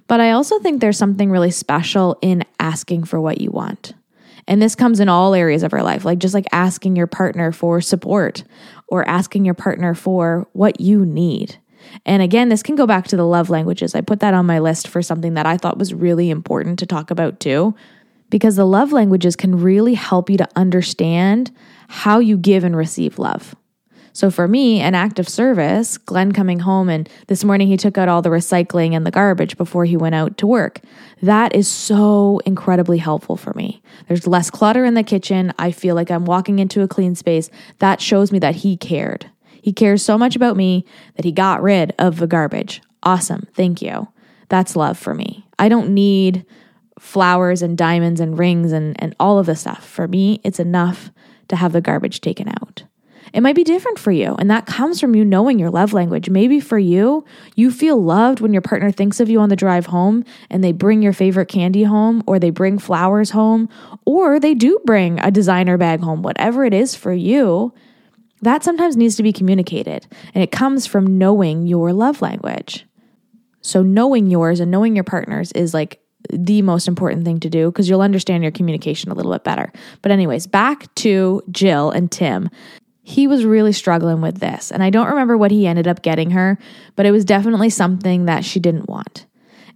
but 0.09 0.19
I 0.19 0.31
also 0.31 0.59
think 0.59 0.81
there's 0.81 0.97
something 0.97 1.31
really 1.31 1.51
special 1.51 2.17
in 2.21 2.43
asking 2.59 3.05
for 3.05 3.21
what 3.21 3.39
you 3.39 3.51
want. 3.51 3.93
And 4.47 4.59
this 4.59 4.73
comes 4.73 4.99
in 4.99 5.07
all 5.07 5.35
areas 5.35 5.61
of 5.61 5.71
our 5.71 5.83
life, 5.83 6.03
like 6.03 6.17
just 6.17 6.33
like 6.33 6.47
asking 6.51 6.95
your 6.95 7.05
partner 7.05 7.51
for 7.51 7.79
support 7.79 8.43
or 8.87 9.07
asking 9.07 9.45
your 9.45 9.53
partner 9.53 9.93
for 9.93 10.47
what 10.53 10.81
you 10.81 11.05
need. 11.05 11.57
And 12.07 12.23
again, 12.23 12.49
this 12.49 12.63
can 12.63 12.75
go 12.75 12.87
back 12.87 13.07
to 13.09 13.17
the 13.17 13.25
love 13.25 13.51
languages. 13.51 13.93
I 13.93 14.01
put 14.01 14.19
that 14.21 14.33
on 14.33 14.47
my 14.47 14.57
list 14.57 14.87
for 14.87 15.03
something 15.03 15.35
that 15.35 15.45
I 15.45 15.57
thought 15.57 15.77
was 15.77 15.93
really 15.93 16.31
important 16.31 16.79
to 16.79 16.87
talk 16.87 17.11
about 17.11 17.39
too, 17.39 17.75
because 18.31 18.55
the 18.55 18.65
love 18.65 18.91
languages 18.91 19.35
can 19.35 19.61
really 19.61 19.93
help 19.93 20.29
you 20.29 20.37
to 20.37 20.49
understand 20.55 21.51
how 21.87 22.17
you 22.17 22.35
give 22.35 22.63
and 22.63 22.75
receive 22.75 23.19
love. 23.19 23.55
So 24.13 24.31
for 24.31 24.47
me, 24.47 24.79
an 24.81 24.95
act 24.95 25.19
of 25.19 25.29
service, 25.29 25.97
Glenn 25.97 26.31
coming 26.31 26.59
home 26.59 26.89
and 26.89 27.07
this 27.27 27.43
morning 27.43 27.67
he 27.67 27.77
took 27.77 27.97
out 27.97 28.09
all 28.09 28.21
the 28.21 28.29
recycling 28.29 28.93
and 28.93 29.05
the 29.05 29.11
garbage 29.11 29.57
before 29.57 29.85
he 29.85 29.97
went 29.97 30.15
out 30.15 30.37
to 30.37 30.47
work. 30.47 30.81
That 31.21 31.55
is 31.55 31.67
so 31.67 32.39
incredibly 32.45 32.97
helpful 32.97 33.37
for 33.37 33.53
me. 33.53 33.81
There's 34.07 34.27
less 34.27 34.49
clutter 34.49 34.85
in 34.85 34.93
the 34.93 35.03
kitchen. 35.03 35.53
I 35.59 35.71
feel 35.71 35.95
like 35.95 36.11
I'm 36.11 36.25
walking 36.25 36.59
into 36.59 36.81
a 36.81 36.87
clean 36.87 37.15
space. 37.15 37.49
That 37.79 38.01
shows 38.01 38.31
me 38.31 38.39
that 38.39 38.55
he 38.55 38.77
cared. 38.77 39.29
He 39.61 39.73
cares 39.73 40.03
so 40.03 40.17
much 40.17 40.35
about 40.35 40.57
me 40.57 40.85
that 41.15 41.25
he 41.25 41.31
got 41.31 41.61
rid 41.61 41.93
of 41.99 42.17
the 42.17 42.27
garbage. 42.27 42.81
Awesome. 43.03 43.47
Thank 43.53 43.81
you. 43.81 44.07
That's 44.49 44.75
love 44.75 44.97
for 44.97 45.13
me. 45.13 45.45
I 45.57 45.69
don't 45.69 45.93
need 45.93 46.45
flowers 46.99 47.61
and 47.61 47.77
diamonds 47.77 48.19
and 48.19 48.37
rings 48.37 48.71
and, 48.71 49.01
and 49.01 49.15
all 49.19 49.39
of 49.39 49.45
the 49.45 49.55
stuff. 49.55 49.87
For 49.87 50.07
me, 50.07 50.41
it's 50.43 50.59
enough 50.59 51.11
to 51.47 51.55
have 51.55 51.71
the 51.71 51.81
garbage 51.81 52.21
taken 52.21 52.49
out. 52.49 52.83
It 53.33 53.41
might 53.41 53.55
be 53.55 53.63
different 53.63 53.99
for 53.99 54.11
you, 54.11 54.35
and 54.39 54.49
that 54.49 54.65
comes 54.65 54.99
from 54.99 55.15
you 55.15 55.23
knowing 55.23 55.59
your 55.59 55.69
love 55.69 55.93
language. 55.93 56.29
Maybe 56.29 56.59
for 56.59 56.79
you, 56.79 57.25
you 57.55 57.71
feel 57.71 58.01
loved 58.01 58.39
when 58.39 58.53
your 58.53 58.61
partner 58.61 58.91
thinks 58.91 59.19
of 59.19 59.29
you 59.29 59.39
on 59.39 59.49
the 59.49 59.55
drive 59.55 59.87
home 59.87 60.23
and 60.49 60.63
they 60.63 60.71
bring 60.71 61.01
your 61.01 61.13
favorite 61.13 61.47
candy 61.47 61.83
home, 61.83 62.23
or 62.27 62.39
they 62.39 62.49
bring 62.49 62.79
flowers 62.79 63.31
home, 63.31 63.69
or 64.05 64.39
they 64.39 64.53
do 64.53 64.79
bring 64.85 65.19
a 65.19 65.31
designer 65.31 65.77
bag 65.77 66.01
home, 66.01 66.21
whatever 66.21 66.65
it 66.65 66.73
is 66.73 66.95
for 66.95 67.13
you. 67.13 67.73
That 68.41 68.63
sometimes 68.63 68.95
needs 68.95 69.15
to 69.17 69.23
be 69.23 69.33
communicated, 69.33 70.07
and 70.33 70.43
it 70.43 70.51
comes 70.51 70.85
from 70.85 71.17
knowing 71.17 71.67
your 71.67 71.91
love 71.93 72.21
language. 72.21 72.85
So, 73.61 73.83
knowing 73.83 74.27
yours 74.27 74.59
and 74.59 74.71
knowing 74.71 74.95
your 74.95 75.03
partner's 75.03 75.51
is 75.51 75.73
like 75.73 75.99
the 76.31 76.61
most 76.61 76.87
important 76.87 77.25
thing 77.25 77.39
to 77.41 77.49
do 77.49 77.69
because 77.71 77.89
you'll 77.89 78.01
understand 78.01 78.43
your 78.43 78.51
communication 78.51 79.11
a 79.11 79.13
little 79.13 79.31
bit 79.31 79.43
better. 79.43 79.71
But, 80.01 80.11
anyways, 80.11 80.47
back 80.47 80.93
to 80.95 81.41
Jill 81.51 81.91
and 81.91 82.11
Tim. 82.11 82.49
He 83.09 83.25
was 83.25 83.43
really 83.43 83.73
struggling 83.73 84.21
with 84.21 84.39
this, 84.39 84.71
and 84.71 84.83
I 84.83 84.91
don't 84.91 85.07
remember 85.07 85.35
what 85.35 85.49
he 85.49 85.65
ended 85.65 85.87
up 85.87 86.03
getting 86.03 86.29
her, 86.29 86.59
but 86.95 87.07
it 87.07 87.11
was 87.11 87.25
definitely 87.25 87.71
something 87.71 88.25
that 88.25 88.45
she 88.45 88.59
didn't 88.59 88.87
want. 88.87 89.25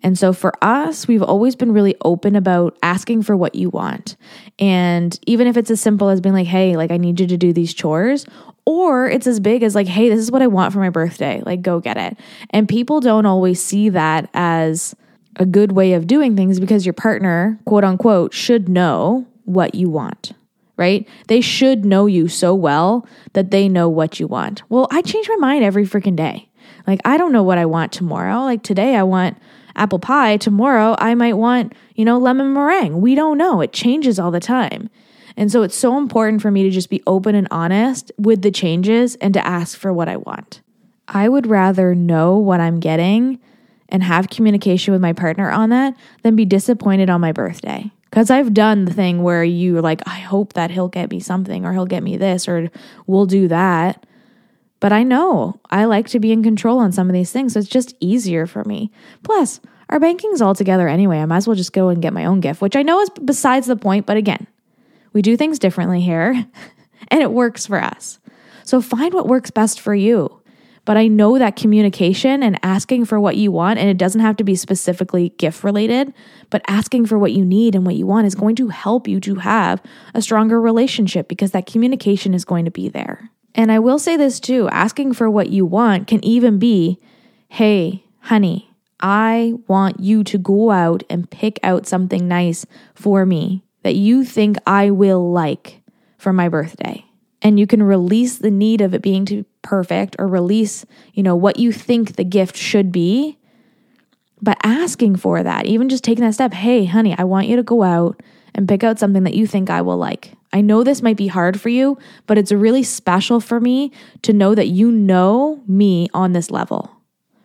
And 0.04 0.20
so 0.20 0.34
for 0.34 0.54
us, 0.62 1.08
we've 1.08 1.24
always 1.24 1.56
been 1.56 1.72
really 1.72 1.96
open 2.04 2.36
about 2.36 2.78
asking 2.84 3.24
for 3.24 3.36
what 3.36 3.56
you 3.56 3.72
want. 3.72 4.18
And 4.60 5.20
even 5.26 5.48
if 5.48 5.58
it's 5.58 5.72
as 5.72 5.82
simple 5.82 6.10
as 6.10 6.22
being 6.22 6.36
like, 6.36 6.46
hey, 6.46 6.76
like 6.76 6.92
I 6.92 6.98
need 6.98 7.20
you 7.20 7.26
to 7.26 7.38
do 7.38 7.54
these 7.54 7.74
chores, 7.74 8.28
or 8.66 9.10
it's 9.10 9.26
as 9.26 9.40
big 9.40 9.64
as 9.64 9.74
like, 9.74 9.88
hey, 9.88 10.10
this 10.10 10.20
is 10.20 10.30
what 10.30 10.44
I 10.44 10.48
want 10.48 10.72
for 10.72 10.80
my 10.80 10.92
birthday, 10.92 11.42
like 11.44 11.64
go 11.64 11.80
get 11.80 11.98
it. 11.98 12.16
And 12.52 12.70
people 12.70 13.00
don't 13.00 13.26
always 13.26 13.60
see 13.60 13.90
that 13.90 14.30
as 14.36 14.96
a 15.38 15.46
good 15.48 15.72
way 15.72 15.94
of 15.94 16.06
doing 16.06 16.36
things 16.36 16.60
because 16.60 16.86
your 16.86 16.94
partner, 16.94 17.58
quote 17.66 17.84
unquote, 17.84 18.32
should 18.32 18.70
know 18.70 19.26
what 19.46 19.74
you 19.74 19.90
want, 19.90 20.34
right? 20.78 21.08
They 21.28 21.42
should 21.42 21.86
know 21.86 22.06
you 22.06 22.28
so 22.28 22.54
well 22.56 23.08
that 23.34 23.52
they 23.52 23.70
know 23.70 23.90
what 23.90 24.20
you 24.20 24.28
want. 24.28 24.64
Well, 24.70 24.88
I 24.92 25.02
change 25.02 25.30
my 25.30 25.36
mind 25.36 25.64
every 25.64 25.86
freaking 25.86 26.16
day. 26.16 26.50
Like, 26.88 27.00
I 27.06 27.18
don't 27.18 27.32
know 27.32 27.44
what 27.44 27.58
I 27.58 27.66
want 27.66 27.92
tomorrow. 27.92 28.42
Like, 28.42 28.64
today 28.64 28.96
I 28.96 29.04
want 29.04 29.38
apple 29.76 30.00
pie. 30.00 30.38
Tomorrow 30.38 30.96
I 31.00 31.16
might 31.16 31.34
want, 31.34 31.74
you 31.96 32.06
know, 32.06 32.18
lemon 32.18 32.54
meringue. 32.54 33.02
We 33.02 33.16
don't 33.16 33.38
know. 33.38 33.62
It 33.62 33.74
changes 33.74 34.20
all 34.20 34.32
the 34.32 34.40
time. 34.40 34.90
And 35.36 35.52
so 35.52 35.64
it's 35.64 35.76
so 35.76 35.98
important 35.98 36.42
for 36.42 36.52
me 36.52 36.64
to 36.64 36.70
just 36.70 36.90
be 36.90 37.02
open 37.08 37.34
and 37.36 37.48
honest 37.50 38.12
with 38.18 38.42
the 38.42 38.52
changes 38.52 39.16
and 39.16 39.34
to 39.34 39.46
ask 39.46 39.78
for 39.78 39.92
what 39.92 40.08
I 40.08 40.18
want. 40.18 40.62
I 41.08 41.28
would 41.28 41.48
rather 41.48 41.96
know 41.96 42.38
what 42.38 42.60
I'm 42.60 42.80
getting 42.80 43.40
and 43.90 44.04
have 44.04 44.30
communication 44.30 44.92
with 44.92 45.02
my 45.02 45.14
partner 45.14 45.50
on 45.50 45.70
that 45.70 45.96
than 46.22 46.36
be 46.36 46.46
disappointed 46.46 47.10
on 47.10 47.22
my 47.22 47.32
birthday. 47.32 47.92
Because 48.14 48.30
I've 48.30 48.54
done 48.54 48.86
the 48.86 48.94
thing 48.94 49.24
where 49.24 49.44
you're 49.44 49.82
like, 49.82 50.08
I 50.08 50.20
hope 50.20 50.54
that 50.54 50.70
he'll 50.70 50.88
get 50.88 51.10
me 51.10 51.20
something 51.20 51.66
or 51.66 51.74
he'll 51.74 51.88
get 51.88 52.04
me 52.04 52.16
this 52.16 52.48
or 52.48 52.70
we'll 53.08 53.26
do 53.26 53.48
that. 53.48 54.06
But 54.80 54.94
I 54.94 55.02
know 55.02 55.60
I 55.72 55.86
like 55.86 56.10
to 56.10 56.20
be 56.20 56.32
in 56.32 56.44
control 56.44 56.78
on 56.78 56.92
some 56.92 57.10
of 57.10 57.14
these 57.16 57.32
things. 57.32 57.54
So 57.54 57.60
it's 57.60 57.68
just 57.68 57.96
easier 58.00 58.46
for 58.46 58.64
me. 58.66 58.92
Plus, 59.24 59.60
our 59.90 60.00
banking's 60.00 60.44
all 60.44 60.54
together 60.54 60.88
anyway. 60.88 61.22
I 61.22 61.26
might 61.26 61.38
as 61.38 61.48
well 61.48 61.56
just 61.56 61.74
go 61.74 61.90
and 61.90 62.04
get 62.04 62.14
my 62.14 62.26
own 62.26 62.40
gift, 62.40 62.62
which 62.62 62.76
I 62.76 62.84
know 62.84 63.02
is 63.02 63.10
besides 63.26 63.66
the 63.66 63.76
point. 63.76 64.06
But 64.06 64.18
again, 64.18 64.46
we 65.14 65.24
do 65.24 65.36
things 65.36 65.58
differently 65.58 66.00
here 66.00 66.34
and 67.08 67.20
it 67.20 67.32
works 67.32 67.66
for 67.66 67.82
us. 67.82 68.20
So 68.64 68.80
find 68.80 69.16
what 69.16 69.28
works 69.28 69.50
best 69.50 69.82
for 69.82 69.96
you. 69.96 70.40
But 70.86 70.98
I 70.98 71.08
know 71.08 71.40
that 71.40 71.56
communication 71.56 72.44
and 72.44 72.60
asking 72.62 73.06
for 73.06 73.20
what 73.20 73.38
you 73.38 73.52
want, 73.52 73.80
and 73.80 73.90
it 73.90 73.98
doesn't 73.98 74.22
have 74.22 74.36
to 74.38 74.44
be 74.44 74.56
specifically 74.56 75.30
gift 75.38 75.64
related, 75.64 76.14
but 76.50 76.62
asking 76.68 77.06
for 77.06 77.18
what 77.18 77.32
you 77.32 77.46
need 77.46 77.74
and 77.74 77.86
what 77.86 77.96
you 77.96 78.06
want 78.06 78.28
is 78.28 78.36
going 78.36 78.56
to 78.58 78.68
help 78.68 79.08
you 79.08 79.22
to 79.22 79.36
have 79.36 79.82
a 80.14 80.22
stronger 80.22 80.60
relationship 80.60 81.30
because 81.30 81.52
that 81.52 81.66
communication 81.66 82.34
is 82.34 82.44
going 82.44 82.66
to 82.66 82.72
be 82.72 82.90
there. 82.90 83.30
And 83.56 83.72
I 83.72 83.80
will 83.80 84.00
say 84.00 84.18
this 84.18 84.40
too 84.40 84.68
asking 84.70 85.14
for 85.14 85.30
what 85.30 85.50
you 85.50 85.66
want 85.66 86.08
can 86.08 86.24
even 86.26 86.60
be, 86.60 87.00
hey, 87.48 88.04
honey, 88.20 88.70
I 89.00 89.54
want 89.68 90.00
you 90.00 90.24
to 90.26 90.38
go 90.38 90.72
out 90.72 91.04
and 91.10 91.30
pick 91.30 91.60
out 91.64 91.86
something 91.86 92.28
nice 92.28 92.66
for 92.96 93.26
me 93.26 93.64
that 93.84 93.96
you 93.96 94.24
think 94.24 94.58
I 94.66 94.92
will 94.92 95.32
like 95.32 95.82
for 96.18 96.34
my 96.34 96.50
birthday. 96.50 97.06
And 97.44 97.60
you 97.60 97.68
can 97.68 97.84
release 97.84 98.38
the 98.38 98.50
need 98.50 98.82
of 98.82 98.94
it 98.94 99.02
being 99.02 99.26
to 99.26 99.46
perfect 99.62 100.16
or 100.18 100.28
release, 100.28 100.86
you 101.14 101.22
know, 101.22 101.36
what 101.36 101.60
you 101.60 101.72
think 101.74 102.16
the 102.16 102.24
gift 102.24 102.56
should 102.56 102.92
be. 102.92 103.38
But 104.42 104.58
asking 104.64 105.18
for 105.18 105.44
that, 105.44 105.66
even 105.66 105.90
just 105.90 106.04
taking 106.04 106.24
that 106.24 106.34
step, 106.34 106.54
hey, 106.54 106.86
honey, 106.86 107.16
I 107.18 107.24
want 107.26 107.48
you 107.48 107.58
to 107.58 107.64
go 107.64 107.84
out 107.84 108.22
and 108.56 108.68
pick 108.68 108.84
out 108.84 109.00
something 109.00 109.24
that 109.24 109.34
you 109.34 109.46
think 109.48 109.70
I 109.70 109.82
will 109.82 109.98
like. 109.98 110.34
I 110.52 110.62
know 110.62 110.84
this 110.84 111.02
might 111.02 111.18
be 111.18 111.28
hard 111.28 111.60
for 111.60 111.70
you, 111.70 111.98
but 112.28 112.38
it's 112.38 112.52
really 112.52 112.84
special 112.84 113.40
for 113.40 113.60
me 113.60 113.92
to 114.22 114.34
know 114.34 114.54
that 114.54 114.68
you 114.68 114.92
know 114.92 115.62
me 115.68 116.08
on 116.14 116.34
this 116.34 116.52
level, 116.52 116.92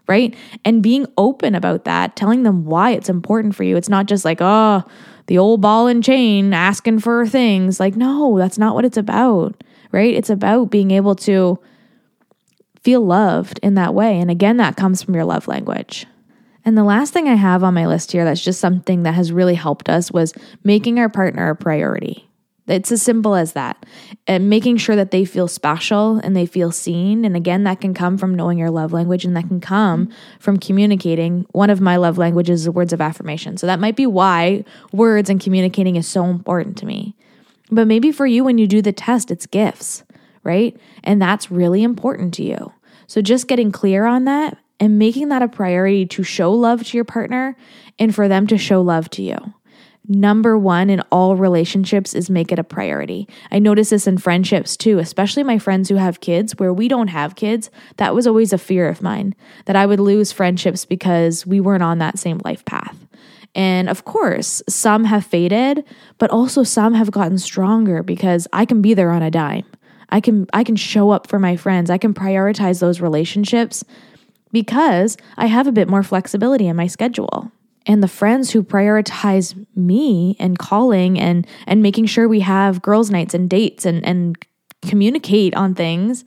right? 0.06 0.34
And 0.64 0.82
being 0.82 1.06
open 1.16 1.54
about 1.54 1.84
that, 1.84 2.16
telling 2.16 2.42
them 2.42 2.66
why 2.66 2.90
it's 2.90 3.08
important 3.08 3.54
for 3.54 3.64
you. 3.64 3.76
It's 3.76 3.88
not 3.88 4.06
just 4.06 4.24
like, 4.24 4.38
oh, 4.40 4.84
the 5.26 5.38
old 5.38 5.60
ball 5.60 5.86
and 5.86 6.04
chain 6.04 6.52
asking 6.52 6.98
for 6.98 7.26
things. 7.26 7.80
Like, 7.80 7.96
no, 7.96 8.36
that's 8.38 8.58
not 8.58 8.74
what 8.74 8.84
it's 8.84 8.96
about, 8.98 9.62
right? 9.92 10.14
It's 10.14 10.30
about 10.30 10.70
being 10.70 10.90
able 10.90 11.14
to 11.16 11.58
feel 12.82 13.04
loved 13.04 13.58
in 13.62 13.74
that 13.74 13.94
way. 13.94 14.18
And 14.20 14.30
again, 14.30 14.56
that 14.58 14.76
comes 14.76 15.02
from 15.02 15.14
your 15.14 15.24
love 15.24 15.48
language. 15.48 16.06
And 16.64 16.76
the 16.76 16.84
last 16.84 17.12
thing 17.12 17.28
I 17.28 17.34
have 17.34 17.64
on 17.64 17.74
my 17.74 17.86
list 17.86 18.12
here 18.12 18.24
that's 18.24 18.44
just 18.44 18.60
something 18.60 19.04
that 19.04 19.14
has 19.14 19.32
really 19.32 19.54
helped 19.54 19.88
us 19.88 20.12
was 20.12 20.34
making 20.64 20.98
our 20.98 21.08
partner 21.08 21.50
a 21.50 21.56
priority. 21.56 22.28
It's 22.66 22.92
as 22.92 23.00
simple 23.00 23.34
as 23.34 23.54
that. 23.54 23.86
And 24.26 24.50
making 24.50 24.76
sure 24.76 24.94
that 24.94 25.10
they 25.10 25.24
feel 25.24 25.48
special 25.48 26.20
and 26.22 26.36
they 26.36 26.44
feel 26.44 26.70
seen. 26.70 27.24
And 27.24 27.34
again, 27.34 27.64
that 27.64 27.80
can 27.80 27.94
come 27.94 28.18
from 28.18 28.34
knowing 28.34 28.58
your 28.58 28.70
love 28.70 28.92
language 28.92 29.24
and 29.24 29.34
that 29.36 29.48
can 29.48 29.60
come 29.60 30.10
from 30.38 30.58
communicating. 30.58 31.46
One 31.52 31.70
of 31.70 31.80
my 31.80 31.96
love 31.96 32.18
languages 32.18 32.62
is 32.62 32.70
words 32.70 32.92
of 32.92 33.00
affirmation. 33.00 33.56
So 33.56 33.66
that 33.66 33.80
might 33.80 33.96
be 33.96 34.06
why 34.06 34.64
words 34.92 35.30
and 35.30 35.40
communicating 35.40 35.96
is 35.96 36.06
so 36.06 36.24
important 36.24 36.76
to 36.78 36.86
me. 36.86 37.16
But 37.70 37.86
maybe 37.86 38.12
for 38.12 38.26
you, 38.26 38.44
when 38.44 38.58
you 38.58 38.66
do 38.66 38.82
the 38.82 38.92
test, 38.92 39.30
it's 39.30 39.46
gifts, 39.46 40.04
right? 40.42 40.76
And 41.04 41.20
that's 41.20 41.50
really 41.50 41.82
important 41.82 42.34
to 42.34 42.42
you. 42.42 42.72
So 43.06 43.22
just 43.22 43.48
getting 43.48 43.72
clear 43.72 44.06
on 44.06 44.24
that 44.24 44.58
and 44.80 44.98
making 44.98 45.28
that 45.28 45.42
a 45.42 45.48
priority 45.48 46.06
to 46.06 46.22
show 46.22 46.52
love 46.52 46.84
to 46.84 46.96
your 46.96 47.04
partner 47.04 47.56
and 47.98 48.14
for 48.14 48.28
them 48.28 48.46
to 48.46 48.58
show 48.58 48.80
love 48.80 49.10
to 49.10 49.22
you 49.22 49.54
number 50.08 50.56
one 50.58 50.88
in 50.88 51.00
all 51.12 51.36
relationships 51.36 52.14
is 52.14 52.30
make 52.30 52.50
it 52.50 52.58
a 52.58 52.64
priority. 52.64 53.28
I 53.52 53.58
notice 53.58 53.90
this 53.90 54.06
in 54.06 54.18
friendships 54.18 54.76
too, 54.76 54.98
especially 54.98 55.42
my 55.42 55.58
friends 55.58 55.88
who 55.88 55.96
have 55.96 56.20
kids 56.20 56.58
where 56.58 56.72
we 56.72 56.88
don't 56.88 57.08
have 57.08 57.36
kids. 57.36 57.70
That 57.98 58.14
was 58.14 58.26
always 58.26 58.52
a 58.52 58.58
fear 58.58 58.88
of 58.88 59.02
mine 59.02 59.34
that 59.66 59.76
I 59.76 59.86
would 59.86 60.00
lose 60.00 60.32
friendships 60.32 60.84
because 60.84 61.46
we 61.46 61.60
weren't 61.60 61.82
on 61.82 61.98
that 61.98 62.18
same 62.18 62.40
life 62.44 62.64
path. 62.64 62.96
And 63.54 63.88
of 63.88 64.04
course, 64.04 64.62
some 64.68 65.04
have 65.04 65.24
faded, 65.24 65.84
but 66.18 66.30
also 66.30 66.62
some 66.62 66.94
have 66.94 67.10
gotten 67.10 67.38
stronger 67.38 68.02
because 68.02 68.46
I 68.52 68.64
can 68.64 68.82
be 68.82 68.94
there 68.94 69.10
on 69.10 69.22
a 69.22 69.30
dime. 69.30 69.64
I 70.10 70.20
can 70.20 70.46
I 70.52 70.64
can 70.64 70.76
show 70.76 71.10
up 71.10 71.26
for 71.26 71.38
my 71.38 71.56
friends. 71.56 71.90
I 71.90 71.98
can 71.98 72.14
prioritize 72.14 72.80
those 72.80 73.00
relationships 73.00 73.84
because 74.52 75.16
I 75.36 75.46
have 75.46 75.66
a 75.66 75.72
bit 75.72 75.88
more 75.88 76.02
flexibility 76.02 76.66
in 76.66 76.76
my 76.76 76.86
schedule 76.86 77.52
and 77.88 78.02
the 78.02 78.08
friends 78.08 78.50
who 78.50 78.62
prioritize 78.62 79.66
me 79.74 80.36
and 80.38 80.58
calling 80.58 81.18
and 81.18 81.46
and 81.66 81.82
making 81.82 82.06
sure 82.06 82.28
we 82.28 82.40
have 82.40 82.82
girls 82.82 83.10
nights 83.10 83.34
and 83.34 83.50
dates 83.50 83.84
and 83.84 84.04
and 84.04 84.36
communicate 84.82 85.54
on 85.54 85.74
things 85.74 86.24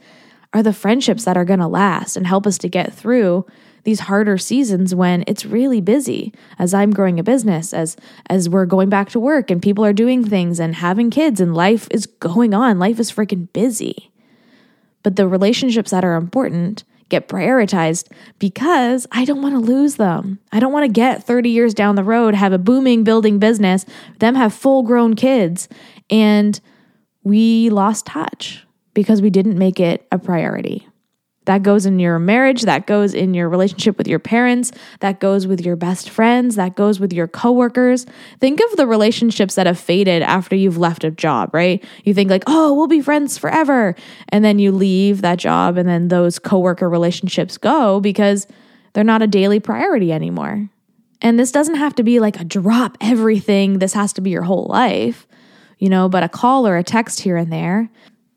are 0.54 0.64
the 0.64 0.74
friendships 0.74 1.24
that 1.24 1.38
are 1.38 1.46
going 1.46 1.60
to 1.62 1.68
last 1.68 2.18
and 2.18 2.28
help 2.28 2.46
us 2.46 2.58
to 2.58 2.68
get 2.68 2.94
through 2.94 3.46
these 3.84 4.02
harder 4.02 4.38
seasons 4.38 4.94
when 4.94 5.24
it's 5.28 5.46
really 5.46 5.82
busy 5.82 6.34
as 6.60 6.74
I'm 6.74 6.92
growing 6.92 7.20
a 7.20 7.24
business 7.24 7.74
as 7.74 7.98
as 8.30 8.48
we're 8.50 8.66
going 8.66 8.90
back 8.90 9.10
to 9.10 9.20
work 9.20 9.50
and 9.50 9.62
people 9.62 9.86
are 9.86 9.94
doing 9.94 10.24
things 10.24 10.60
and 10.60 10.76
having 10.76 11.10
kids 11.10 11.42
and 11.42 11.56
life 11.56 11.88
is 11.92 12.06
going 12.06 12.54
on 12.54 12.80
life 12.80 13.00
is 13.00 13.12
freaking 13.12 13.52
busy 13.54 14.12
but 15.04 15.16
the 15.16 15.28
relationships 15.28 15.92
that 15.92 16.06
are 16.06 16.16
important 16.16 16.84
get 17.12 17.28
prioritized 17.28 18.08
because 18.40 19.06
I 19.12 19.26
don't 19.26 19.42
want 19.42 19.54
to 19.54 19.60
lose 19.60 19.98
them. 19.98 20.40
I 20.52 20.60
don't 20.60 20.72
want 20.72 20.86
to 20.86 20.92
get 20.92 21.24
30 21.24 21.50
years 21.50 21.74
down 21.76 21.96
the 21.96 22.04
road, 22.04 22.34
have 22.34 22.54
a 22.54 22.58
booming 22.58 23.04
building 23.04 23.38
business, 23.38 23.86
them 24.20 24.34
have 24.34 24.54
full 24.54 24.82
grown 24.82 25.16
kids, 25.16 25.68
and 26.10 26.60
we 27.24 27.70
lost 27.70 28.08
touch 28.08 28.66
because 28.94 29.22
we 29.22 29.30
didn't 29.30 29.58
make 29.58 29.80
it 29.80 30.08
a 30.12 30.18
priority. 30.18 30.88
That 31.46 31.64
goes 31.64 31.86
in 31.88 32.00
your 32.00 32.20
marriage, 32.20 32.62
that 32.64 32.86
goes 32.86 33.14
in 33.16 33.34
your 33.34 33.50
relationship 33.50 33.98
with 33.98 34.08
your 34.08 34.20
parents, 34.20 34.72
that 35.00 35.20
goes 35.20 35.48
with 35.48 35.62
your 35.62 35.76
best 35.76 36.10
friends, 36.10 36.56
that 36.56 36.76
goes 36.76 37.00
with 37.00 37.12
your 37.12 37.28
coworkers. 37.28 38.06
Think 38.40 38.60
of 38.60 38.78
the 38.78 38.86
relationships 38.86 39.56
that 39.56 39.66
have 39.66 39.80
faded 39.80 40.22
after 40.22 40.56
you've 40.56 40.78
left 40.78 41.04
a 41.04 41.10
job, 41.12 41.54
right? 41.54 41.84
You 42.04 42.14
think 42.14 42.30
like, 42.30 42.44
"Oh, 42.46 42.74
we'll 42.74 42.88
be 42.88 43.02
friends 43.02 43.38
forever." 43.40 43.96
And 44.30 44.46
then 44.46 44.60
you 44.60 44.72
leave 44.72 45.22
that 45.22 45.40
job 45.40 45.78
and 45.78 45.90
then 45.90 46.10
those 46.10 46.38
coworker 46.40 46.88
relationships 46.90 47.58
go 47.58 48.00
because 48.00 48.46
They're 48.94 49.04
not 49.04 49.22
a 49.22 49.28
daily 49.28 49.60
priority 49.60 50.12
anymore. 50.12 50.70
And 51.22 51.40
this 51.40 51.52
doesn't 51.52 51.76
have 51.76 51.96
to 51.96 52.04
be 52.04 52.20
like 52.20 52.40
a 52.40 52.44
drop 52.46 52.98
everything, 53.02 53.80
this 53.80 53.94
has 53.94 54.14
to 54.14 54.22
be 54.22 54.32
your 54.32 54.44
whole 54.44 54.66
life, 54.70 55.28
you 55.78 55.90
know, 55.90 56.10
but 56.10 56.24
a 56.24 56.30
call 56.30 56.68
or 56.68 56.78
a 56.78 56.84
text 56.84 57.22
here 57.22 57.38
and 57.38 57.52
there. 57.52 57.90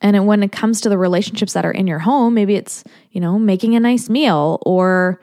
And 0.04 0.26
when 0.26 0.42
it 0.42 0.52
comes 0.52 0.82
to 0.82 0.90
the 0.90 0.98
relationships 0.98 1.54
that 1.54 1.64
are 1.64 1.72
in 1.72 1.86
your 1.86 2.00
home, 2.00 2.34
maybe 2.34 2.56
it's, 2.56 2.84
you 3.12 3.22
know, 3.22 3.38
making 3.38 3.74
a 3.74 3.80
nice 3.80 4.10
meal 4.10 4.58
or 4.60 5.18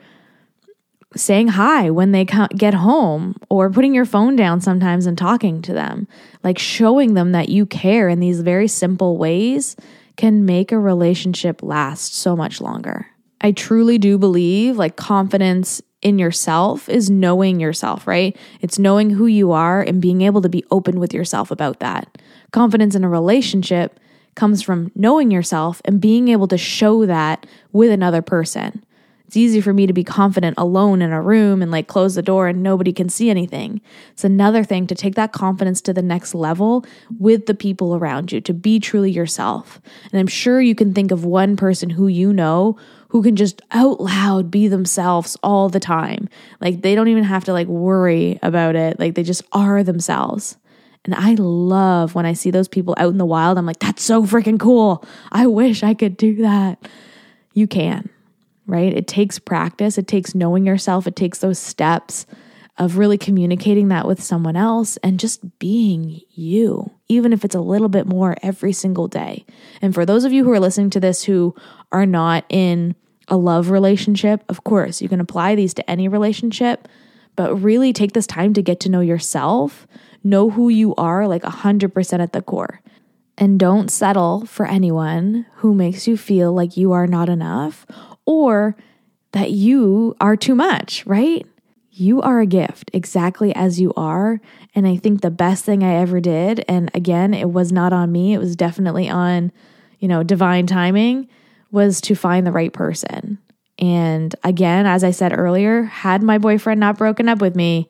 saying 1.14 1.46
hi 1.46 1.88
when 1.88 2.10
they 2.10 2.24
get 2.24 2.74
home 2.74 3.36
or 3.48 3.70
putting 3.70 3.94
your 3.94 4.04
phone 4.04 4.34
down 4.34 4.60
sometimes 4.60 5.06
and 5.06 5.16
talking 5.16 5.62
to 5.62 5.72
them. 5.72 6.08
Like 6.42 6.58
showing 6.58 7.14
them 7.14 7.30
that 7.30 7.48
you 7.48 7.64
care 7.64 8.08
in 8.08 8.18
these 8.18 8.40
very 8.40 8.66
simple 8.66 9.18
ways 9.18 9.76
can 10.16 10.44
make 10.44 10.72
a 10.72 10.78
relationship 10.80 11.62
last 11.62 12.16
so 12.16 12.34
much 12.34 12.60
longer. 12.60 13.06
I 13.40 13.52
truly 13.52 13.98
do 13.98 14.18
believe 14.18 14.78
like 14.78 14.96
confidence 14.96 15.80
in 16.00 16.18
yourself 16.18 16.88
is 16.88 17.08
knowing 17.08 17.60
yourself, 17.60 18.08
right? 18.08 18.36
It's 18.60 18.80
knowing 18.80 19.10
who 19.10 19.26
you 19.26 19.52
are 19.52 19.80
and 19.80 20.02
being 20.02 20.22
able 20.22 20.42
to 20.42 20.48
be 20.48 20.64
open 20.72 20.98
with 20.98 21.14
yourself 21.14 21.52
about 21.52 21.78
that. 21.78 22.18
Confidence 22.50 22.96
in 22.96 23.04
a 23.04 23.08
relationship 23.08 24.00
comes 24.34 24.62
from 24.62 24.90
knowing 24.94 25.30
yourself 25.30 25.82
and 25.84 26.00
being 26.00 26.28
able 26.28 26.48
to 26.48 26.58
show 26.58 27.06
that 27.06 27.46
with 27.72 27.90
another 27.90 28.22
person. 28.22 28.84
It's 29.32 29.36
easy 29.38 29.62
for 29.62 29.72
me 29.72 29.86
to 29.86 29.94
be 29.94 30.04
confident 30.04 30.58
alone 30.58 31.00
in 31.00 31.10
a 31.10 31.22
room 31.22 31.62
and 31.62 31.70
like 31.70 31.86
close 31.86 32.16
the 32.16 32.22
door 32.22 32.48
and 32.48 32.62
nobody 32.62 32.92
can 32.92 33.08
see 33.08 33.30
anything. 33.30 33.80
It's 34.10 34.24
another 34.24 34.62
thing 34.62 34.86
to 34.88 34.94
take 34.94 35.14
that 35.14 35.32
confidence 35.32 35.80
to 35.82 35.94
the 35.94 36.02
next 36.02 36.34
level 36.34 36.84
with 37.18 37.46
the 37.46 37.54
people 37.54 37.94
around 37.94 38.30
you, 38.30 38.42
to 38.42 38.52
be 38.52 38.78
truly 38.78 39.10
yourself. 39.10 39.80
And 40.12 40.20
I'm 40.20 40.26
sure 40.26 40.60
you 40.60 40.74
can 40.74 40.92
think 40.92 41.10
of 41.10 41.24
one 41.24 41.56
person 41.56 41.88
who 41.88 42.08
you 42.08 42.30
know 42.30 42.76
who 43.08 43.22
can 43.22 43.34
just 43.34 43.62
out 43.70 44.02
loud 44.02 44.50
be 44.50 44.68
themselves 44.68 45.38
all 45.42 45.70
the 45.70 45.80
time. 45.80 46.28
Like 46.60 46.82
they 46.82 46.94
don't 46.94 47.08
even 47.08 47.24
have 47.24 47.44
to 47.44 47.54
like 47.54 47.68
worry 47.68 48.38
about 48.42 48.76
it. 48.76 49.00
Like 49.00 49.14
they 49.14 49.22
just 49.22 49.44
are 49.52 49.82
themselves. 49.82 50.58
And 51.04 51.14
I 51.14 51.34
love 51.34 52.14
when 52.14 52.26
I 52.26 52.32
see 52.32 52.50
those 52.50 52.68
people 52.68 52.94
out 52.96 53.10
in 53.10 53.18
the 53.18 53.26
wild. 53.26 53.58
I'm 53.58 53.66
like, 53.66 53.80
that's 53.80 54.02
so 54.02 54.22
freaking 54.22 54.58
cool. 54.58 55.04
I 55.32 55.46
wish 55.46 55.82
I 55.82 55.94
could 55.94 56.16
do 56.16 56.36
that. 56.36 56.78
You 57.54 57.66
can, 57.66 58.08
right? 58.66 58.92
It 58.92 59.06
takes 59.06 59.38
practice, 59.38 59.98
it 59.98 60.06
takes 60.06 60.34
knowing 60.34 60.64
yourself, 60.64 61.06
it 61.06 61.16
takes 61.16 61.38
those 61.38 61.58
steps 61.58 62.24
of 62.78 62.96
really 62.96 63.18
communicating 63.18 63.88
that 63.88 64.06
with 64.06 64.22
someone 64.22 64.56
else 64.56 64.96
and 64.98 65.20
just 65.20 65.58
being 65.58 66.20
you, 66.30 66.90
even 67.08 67.32
if 67.32 67.44
it's 67.44 67.54
a 67.54 67.60
little 67.60 67.88
bit 67.88 68.06
more 68.06 68.36
every 68.42 68.72
single 68.72 69.08
day. 69.08 69.44
And 69.82 69.94
for 69.94 70.06
those 70.06 70.24
of 70.24 70.32
you 70.32 70.44
who 70.44 70.52
are 70.52 70.60
listening 70.60 70.90
to 70.90 71.00
this 71.00 71.22
who 71.24 71.54
are 71.90 72.06
not 72.06 72.46
in 72.48 72.94
a 73.28 73.36
love 73.36 73.70
relationship, 73.70 74.42
of 74.48 74.64
course, 74.64 75.02
you 75.02 75.08
can 75.08 75.20
apply 75.20 75.54
these 75.54 75.74
to 75.74 75.90
any 75.90 76.08
relationship, 76.08 76.88
but 77.36 77.54
really 77.56 77.92
take 77.92 78.12
this 78.12 78.26
time 78.26 78.54
to 78.54 78.62
get 78.62 78.80
to 78.80 78.88
know 78.88 79.00
yourself 79.00 79.86
Know 80.24 80.50
who 80.50 80.68
you 80.68 80.94
are 80.96 81.26
like 81.26 81.42
100% 81.42 82.20
at 82.20 82.32
the 82.32 82.42
core. 82.42 82.80
And 83.38 83.58
don't 83.58 83.90
settle 83.90 84.46
for 84.46 84.66
anyone 84.66 85.46
who 85.56 85.74
makes 85.74 86.06
you 86.06 86.16
feel 86.16 86.52
like 86.52 86.76
you 86.76 86.92
are 86.92 87.06
not 87.06 87.28
enough 87.28 87.86
or 88.24 88.76
that 89.32 89.50
you 89.50 90.14
are 90.20 90.36
too 90.36 90.54
much, 90.54 91.04
right? 91.06 91.46
You 91.90 92.22
are 92.22 92.40
a 92.40 92.46
gift 92.46 92.90
exactly 92.92 93.54
as 93.54 93.80
you 93.80 93.92
are. 93.96 94.40
And 94.74 94.86
I 94.86 94.96
think 94.96 95.20
the 95.20 95.30
best 95.30 95.64
thing 95.64 95.82
I 95.82 95.94
ever 95.94 96.20
did, 96.20 96.64
and 96.68 96.90
again, 96.94 97.34
it 97.34 97.50
was 97.50 97.72
not 97.72 97.92
on 97.92 98.12
me, 98.12 98.32
it 98.34 98.38
was 98.38 98.56
definitely 98.56 99.08
on, 99.08 99.52
you 99.98 100.08
know, 100.08 100.22
divine 100.22 100.66
timing, 100.66 101.28
was 101.70 102.00
to 102.02 102.14
find 102.14 102.46
the 102.46 102.52
right 102.52 102.72
person. 102.72 103.38
And 103.78 104.34
again, 104.44 104.86
as 104.86 105.02
I 105.02 105.10
said 105.10 105.36
earlier, 105.36 105.82
had 105.82 106.22
my 106.22 106.38
boyfriend 106.38 106.80
not 106.80 106.98
broken 106.98 107.28
up 107.28 107.40
with 107.40 107.56
me, 107.56 107.88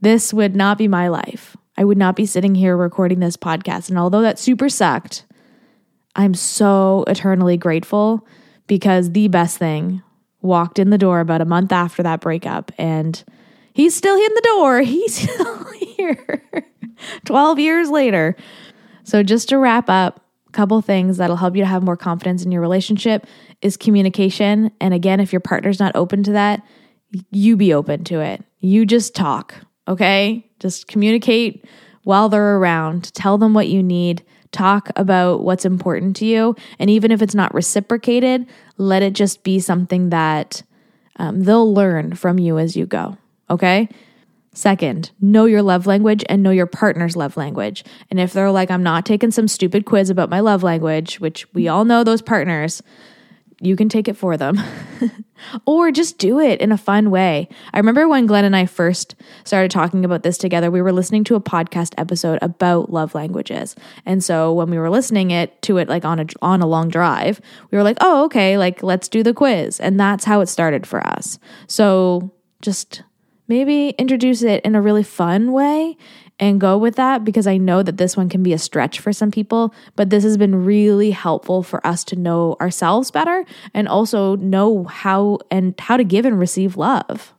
this 0.00 0.32
would 0.32 0.56
not 0.56 0.78
be 0.78 0.88
my 0.88 1.08
life. 1.08 1.56
I 1.76 1.84
would 1.84 1.98
not 1.98 2.16
be 2.16 2.26
sitting 2.26 2.54
here 2.54 2.76
recording 2.76 3.20
this 3.20 3.36
podcast. 3.36 3.88
And 3.88 3.98
although 3.98 4.22
that 4.22 4.38
super 4.38 4.68
sucked, 4.68 5.24
I'm 6.14 6.34
so 6.34 7.04
eternally 7.06 7.56
grateful 7.56 8.26
because 8.66 9.12
the 9.12 9.28
best 9.28 9.58
thing 9.58 10.02
walked 10.40 10.78
in 10.78 10.90
the 10.90 10.98
door 10.98 11.20
about 11.20 11.40
a 11.40 11.46
month 11.46 11.72
after 11.72 12.02
that 12.02 12.20
breakup 12.20 12.72
and 12.78 13.22
he's 13.74 13.94
still 13.94 14.16
in 14.16 14.34
the 14.34 14.42
door. 14.44 14.80
He's 14.82 15.14
still 15.14 15.64
here 15.96 16.42
12 17.24 17.58
years 17.58 17.90
later. 17.90 18.36
So 19.04 19.22
just 19.22 19.48
to 19.50 19.58
wrap 19.58 19.90
up, 19.90 20.20
a 20.48 20.52
couple 20.52 20.80
things 20.80 21.18
that'll 21.18 21.36
help 21.36 21.54
you 21.54 21.62
to 21.62 21.68
have 21.68 21.82
more 21.82 21.96
confidence 21.96 22.44
in 22.44 22.50
your 22.50 22.62
relationship 22.62 23.26
is 23.60 23.76
communication. 23.76 24.70
And 24.80 24.94
again, 24.94 25.20
if 25.20 25.32
your 25.32 25.40
partner's 25.40 25.78
not 25.78 25.94
open 25.94 26.22
to 26.24 26.32
that, 26.32 26.62
you 27.30 27.56
be 27.56 27.74
open 27.74 28.04
to 28.04 28.20
it. 28.20 28.42
You 28.60 28.86
just 28.86 29.14
talk, 29.14 29.54
okay? 29.86 30.45
Just 30.60 30.86
communicate 30.86 31.64
while 32.04 32.28
they're 32.28 32.56
around. 32.56 33.12
Tell 33.14 33.38
them 33.38 33.52
what 33.54 33.68
you 33.68 33.82
need. 33.82 34.24
Talk 34.52 34.90
about 34.96 35.42
what's 35.42 35.64
important 35.64 36.16
to 36.16 36.24
you. 36.24 36.56
And 36.78 36.88
even 36.88 37.10
if 37.10 37.20
it's 37.20 37.34
not 37.34 37.52
reciprocated, 37.52 38.46
let 38.78 39.02
it 39.02 39.12
just 39.12 39.42
be 39.42 39.58
something 39.58 40.10
that 40.10 40.62
um, 41.16 41.42
they'll 41.42 41.72
learn 41.72 42.14
from 42.14 42.38
you 42.38 42.58
as 42.58 42.76
you 42.76 42.86
go. 42.86 43.16
Okay. 43.50 43.88
Second, 44.54 45.10
know 45.20 45.44
your 45.44 45.60
love 45.60 45.86
language 45.86 46.24
and 46.30 46.42
know 46.42 46.50
your 46.50 46.66
partner's 46.66 47.14
love 47.14 47.36
language. 47.36 47.84
And 48.10 48.18
if 48.18 48.32
they're 48.32 48.50
like, 48.50 48.70
I'm 48.70 48.82
not 48.82 49.04
taking 49.04 49.30
some 49.30 49.48
stupid 49.48 49.84
quiz 49.84 50.08
about 50.08 50.30
my 50.30 50.40
love 50.40 50.62
language, 50.62 51.20
which 51.20 51.52
we 51.52 51.68
all 51.68 51.84
know 51.84 52.02
those 52.02 52.22
partners, 52.22 52.82
you 53.60 53.74
can 53.74 53.88
take 53.88 54.06
it 54.08 54.16
for 54.16 54.36
them. 54.36 54.60
or 55.66 55.90
just 55.90 56.18
do 56.18 56.38
it 56.40 56.60
in 56.60 56.72
a 56.72 56.78
fun 56.78 57.10
way. 57.10 57.48
I 57.72 57.78
remember 57.78 58.08
when 58.08 58.26
Glenn 58.26 58.44
and 58.44 58.56
I 58.56 58.66
first 58.66 59.14
started 59.44 59.70
talking 59.70 60.04
about 60.04 60.22
this 60.22 60.38
together, 60.38 60.70
we 60.70 60.82
were 60.82 60.92
listening 60.92 61.24
to 61.24 61.34
a 61.34 61.40
podcast 61.40 61.94
episode 61.96 62.38
about 62.42 62.90
love 62.90 63.14
languages. 63.14 63.74
And 64.04 64.22
so 64.22 64.52
when 64.52 64.70
we 64.70 64.78
were 64.78 64.90
listening 64.90 65.30
it 65.30 65.60
to 65.62 65.78
it 65.78 65.88
like 65.88 66.04
on 66.04 66.20
a 66.20 66.26
on 66.42 66.60
a 66.60 66.66
long 66.66 66.88
drive, 66.88 67.40
we 67.70 67.78
were 67.78 67.84
like, 67.84 67.98
"Oh, 68.00 68.24
okay, 68.24 68.58
like 68.58 68.82
let's 68.82 69.08
do 69.08 69.22
the 69.22 69.34
quiz." 69.34 69.80
And 69.80 69.98
that's 69.98 70.24
how 70.24 70.40
it 70.40 70.46
started 70.46 70.86
for 70.86 71.06
us. 71.06 71.38
So 71.66 72.32
just 72.62 73.02
maybe 73.48 73.90
introduce 73.90 74.42
it 74.42 74.64
in 74.64 74.74
a 74.74 74.82
really 74.82 75.04
fun 75.04 75.52
way 75.52 75.96
and 76.38 76.60
go 76.60 76.76
with 76.76 76.96
that 76.96 77.24
because 77.24 77.46
I 77.46 77.56
know 77.56 77.82
that 77.82 77.96
this 77.96 78.16
one 78.16 78.28
can 78.28 78.42
be 78.42 78.52
a 78.52 78.58
stretch 78.58 79.00
for 79.00 79.12
some 79.12 79.30
people, 79.30 79.74
but 79.94 80.10
this 80.10 80.24
has 80.24 80.36
been 80.36 80.64
really 80.64 81.10
helpful 81.10 81.62
for 81.62 81.84
us 81.86 82.04
to 82.04 82.16
know 82.16 82.56
ourselves 82.60 83.10
better 83.10 83.44
and 83.72 83.88
also 83.88 84.36
know 84.36 84.84
how 84.84 85.38
and 85.50 85.74
how 85.78 85.96
to 85.96 86.04
give 86.04 86.26
and 86.26 86.38
receive 86.38 86.76
love. 86.76 87.32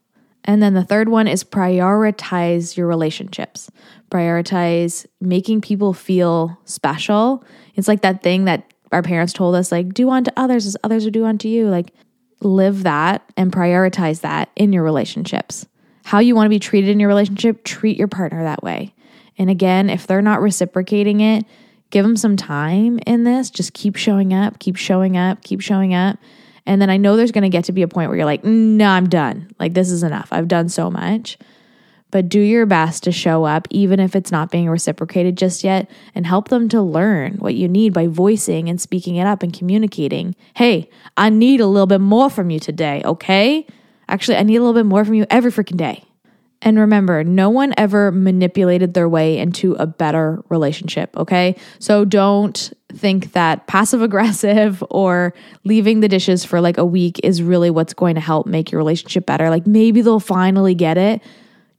And 0.45 0.63
then 0.63 0.73
the 0.73 0.83
third 0.83 1.09
one 1.09 1.27
is 1.27 1.43
prioritize 1.43 2.77
your 2.77 2.87
relationships. 2.87 3.69
Prioritize 4.09 5.05
making 5.19 5.61
people 5.61 5.93
feel 5.93 6.57
special. 6.63 7.43
It's 7.75 7.87
like 7.87 8.01
that 8.01 8.23
thing 8.23 8.45
that 8.45 8.73
our 8.91 9.03
parents 9.03 9.33
told 9.33 9.55
us 9.55 9.71
like 9.71 9.93
do 9.93 10.09
unto 10.09 10.31
others 10.37 10.65
as 10.65 10.77
others 10.83 11.03
would 11.03 11.13
do 11.13 11.25
unto 11.25 11.49
you. 11.49 11.67
Like 11.67 11.93
live 12.41 12.83
that 12.83 13.29
and 13.35 13.51
prioritize 13.51 14.21
that 14.21 14.49
in 14.55 14.71
your 14.71 14.83
relationships 14.83 15.67
how 16.07 16.19
you 16.19 16.35
want 16.35 16.45
to 16.45 16.49
be 16.49 16.57
treated 16.57 16.89
in 16.89 17.01
your 17.01 17.09
relationship, 17.09 17.65
treat 17.65 17.97
your 17.97 18.07
partner 18.07 18.41
that 18.41 18.63
way. 18.63 18.93
And 19.37 19.49
again, 19.49 19.89
if 19.89 20.07
they're 20.07 20.21
not 20.21 20.41
reciprocating 20.41 21.19
it, 21.19 21.43
give 21.89 22.05
them 22.05 22.15
some 22.15 22.37
time 22.37 22.97
in 23.05 23.25
this. 23.25 23.49
Just 23.49 23.73
keep 23.73 23.97
showing 23.97 24.33
up, 24.33 24.57
keep 24.59 24.77
showing 24.77 25.17
up, 25.17 25.43
keep 25.43 25.59
showing 25.59 25.93
up. 25.93 26.17
And 26.65 26.81
then 26.81 26.89
I 26.89 26.95
know 26.95 27.17
there's 27.17 27.33
going 27.33 27.41
to 27.41 27.49
get 27.49 27.65
to 27.65 27.73
be 27.73 27.81
a 27.81 27.89
point 27.89 28.07
where 28.09 28.15
you're 28.15 28.25
like, 28.25 28.45
no, 28.45 28.87
I'm 28.87 29.09
done. 29.09 29.53
Like, 29.59 29.73
this 29.73 29.91
is 29.91 30.01
enough. 30.01 30.29
I've 30.31 30.47
done 30.47 30.69
so 30.69 30.89
much. 30.89 31.37
But 32.09 32.29
do 32.29 32.39
your 32.39 32.65
best 32.65 33.03
to 33.03 33.11
show 33.11 33.43
up, 33.43 33.67
even 33.69 33.99
if 33.99 34.15
it's 34.15 34.31
not 34.31 34.49
being 34.49 34.69
reciprocated 34.69 35.37
just 35.37 35.61
yet, 35.65 35.91
and 36.15 36.25
help 36.25 36.47
them 36.47 36.69
to 36.69 36.81
learn 36.81 37.33
what 37.33 37.55
you 37.55 37.67
need 37.67 37.91
by 37.91 38.07
voicing 38.07 38.69
and 38.69 38.79
speaking 38.79 39.17
it 39.17 39.27
up 39.27 39.43
and 39.43 39.51
communicating. 39.51 40.37
Hey, 40.53 40.89
I 41.17 41.29
need 41.29 41.59
a 41.59 41.67
little 41.67 41.85
bit 41.85 41.99
more 41.99 42.29
from 42.29 42.49
you 42.49 42.61
today, 42.61 43.01
okay? 43.03 43.67
Actually, 44.09 44.37
I 44.37 44.43
need 44.43 44.57
a 44.57 44.61
little 44.61 44.73
bit 44.73 44.85
more 44.85 45.03
from 45.03 45.15
you 45.15 45.25
every 45.29 45.51
freaking 45.51 45.77
day. 45.77 46.03
And 46.61 46.79
remember, 46.79 47.23
no 47.23 47.49
one 47.49 47.73
ever 47.77 48.11
manipulated 48.11 48.95
their 48.95 49.07
way 49.07 49.37
into 49.37 49.73
a 49.73 49.85
better 49.85 50.43
relationship, 50.49 51.15
okay? 51.15 51.55
So 51.77 52.03
don't 52.03 52.73
think 52.91 53.33
that 53.33 53.67
passive 53.67 54.01
aggressive 54.01 54.83
or 54.89 55.33
leaving 55.63 55.99
the 55.99 56.07
dishes 56.07 56.43
for 56.43 56.59
like 56.59 56.77
a 56.77 56.85
week 56.85 57.19
is 57.23 57.43
really 57.43 57.69
what's 57.69 57.93
going 57.93 58.15
to 58.15 58.21
help 58.21 58.47
make 58.47 58.71
your 58.71 58.79
relationship 58.79 59.25
better. 59.25 59.49
Like 59.49 59.67
maybe 59.67 60.01
they'll 60.01 60.19
finally 60.19 60.73
get 60.73 60.97
it, 60.97 61.21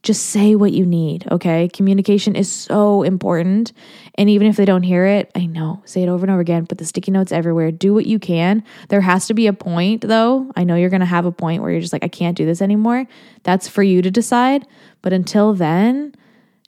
just 0.01 0.27
say 0.27 0.55
what 0.55 0.71
you 0.71 0.85
need, 0.85 1.27
okay? 1.29 1.67
Communication 1.67 2.35
is 2.37 2.49
so 2.49 3.03
important. 3.03 3.73
And 4.19 4.29
even 4.29 4.47
if 4.47 4.57
they 4.57 4.65
don't 4.65 4.83
hear 4.83 5.05
it, 5.05 5.31
I 5.33 5.45
know, 5.45 5.81
say 5.85 6.03
it 6.03 6.09
over 6.09 6.25
and 6.25 6.31
over 6.31 6.41
again, 6.41 6.67
put 6.67 6.77
the 6.77 6.83
sticky 6.83 7.11
notes 7.11 7.31
everywhere. 7.31 7.71
Do 7.71 7.93
what 7.93 8.05
you 8.05 8.19
can. 8.19 8.65
There 8.89 8.99
has 8.99 9.27
to 9.27 9.33
be 9.33 9.47
a 9.47 9.53
point, 9.53 10.01
though. 10.01 10.51
I 10.57 10.65
know 10.65 10.75
you're 10.75 10.89
going 10.89 10.99
to 10.99 11.05
have 11.05 11.25
a 11.25 11.31
point 11.31 11.61
where 11.61 11.71
you're 11.71 11.79
just 11.79 11.93
like, 11.93 12.03
I 12.03 12.09
can't 12.09 12.35
do 12.35 12.45
this 12.45 12.61
anymore. 12.61 13.05
That's 13.43 13.69
for 13.69 13.81
you 13.81 14.01
to 14.01 14.11
decide. 14.11 14.67
But 15.01 15.13
until 15.13 15.53
then, 15.53 16.13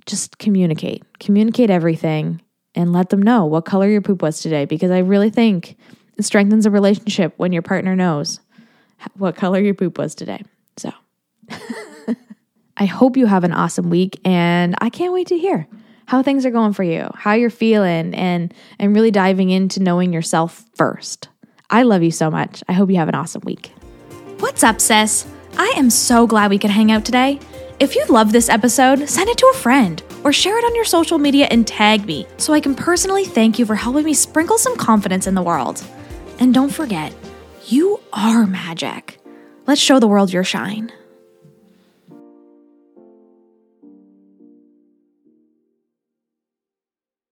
just 0.05 0.37
communicate. 0.37 1.03
Communicate 1.19 1.69
everything 1.69 2.41
and 2.73 2.93
let 2.93 3.09
them 3.09 3.21
know 3.21 3.43
what 3.43 3.65
color 3.65 3.89
your 3.89 4.01
poop 4.01 4.21
was 4.21 4.39
today 4.39 4.63
because 4.63 4.89
I 4.89 4.99
really 4.99 5.29
think 5.29 5.75
it 6.17 6.23
strengthens 6.23 6.65
a 6.65 6.71
relationship 6.71 7.33
when 7.35 7.51
your 7.51 7.63
partner 7.63 7.97
knows 7.97 8.39
what 9.17 9.35
color 9.35 9.59
your 9.59 9.73
poop 9.73 9.97
was 9.97 10.15
today. 10.15 10.41
So, 10.77 10.93
I 12.77 12.85
hope 12.85 13.17
you 13.17 13.25
have 13.25 13.43
an 13.43 13.51
awesome 13.51 13.89
week, 13.89 14.21
and 14.23 14.73
I 14.79 14.89
can't 14.89 15.11
wait 15.11 15.27
to 15.27 15.37
hear 15.37 15.67
how 16.11 16.21
things 16.21 16.45
are 16.45 16.51
going 16.51 16.73
for 16.73 16.83
you, 16.83 17.09
how 17.15 17.31
you're 17.31 17.49
feeling, 17.49 18.13
and 18.13 18.53
and 18.77 18.93
really 18.93 19.11
diving 19.11 19.49
into 19.49 19.81
knowing 19.81 20.11
yourself 20.11 20.65
first. 20.75 21.29
I 21.69 21.83
love 21.83 22.03
you 22.03 22.11
so 22.11 22.29
much. 22.29 22.61
I 22.67 22.73
hope 22.73 22.89
you 22.89 22.97
have 22.97 23.07
an 23.07 23.15
awesome 23.15 23.43
week. 23.45 23.71
What's 24.39 24.61
up, 24.61 24.81
sis? 24.81 25.25
I 25.57 25.73
am 25.77 25.89
so 25.89 26.27
glad 26.27 26.51
we 26.51 26.59
could 26.59 26.69
hang 26.69 26.91
out 26.91 27.05
today. 27.05 27.39
If 27.79 27.95
you 27.95 28.05
love 28.07 28.33
this 28.33 28.49
episode, 28.49 29.07
send 29.07 29.29
it 29.29 29.37
to 29.37 29.51
a 29.53 29.57
friend 29.57 30.03
or 30.25 30.33
share 30.33 30.59
it 30.59 30.65
on 30.65 30.75
your 30.75 30.83
social 30.83 31.17
media 31.17 31.47
and 31.49 31.65
tag 31.65 32.05
me 32.05 32.27
so 32.35 32.51
I 32.51 32.59
can 32.59 32.75
personally 32.75 33.23
thank 33.23 33.57
you 33.57 33.65
for 33.65 33.75
helping 33.75 34.03
me 34.03 34.13
sprinkle 34.13 34.57
some 34.57 34.75
confidence 34.75 35.27
in 35.27 35.33
the 35.33 35.41
world. 35.41 35.81
And 36.39 36.53
don't 36.53 36.73
forget, 36.73 37.13
you 37.67 38.01
are 38.11 38.45
magic. 38.45 39.17
Let's 39.65 39.79
show 39.79 39.97
the 39.97 40.09
world 40.09 40.33
your 40.33 40.43
shine. 40.43 40.91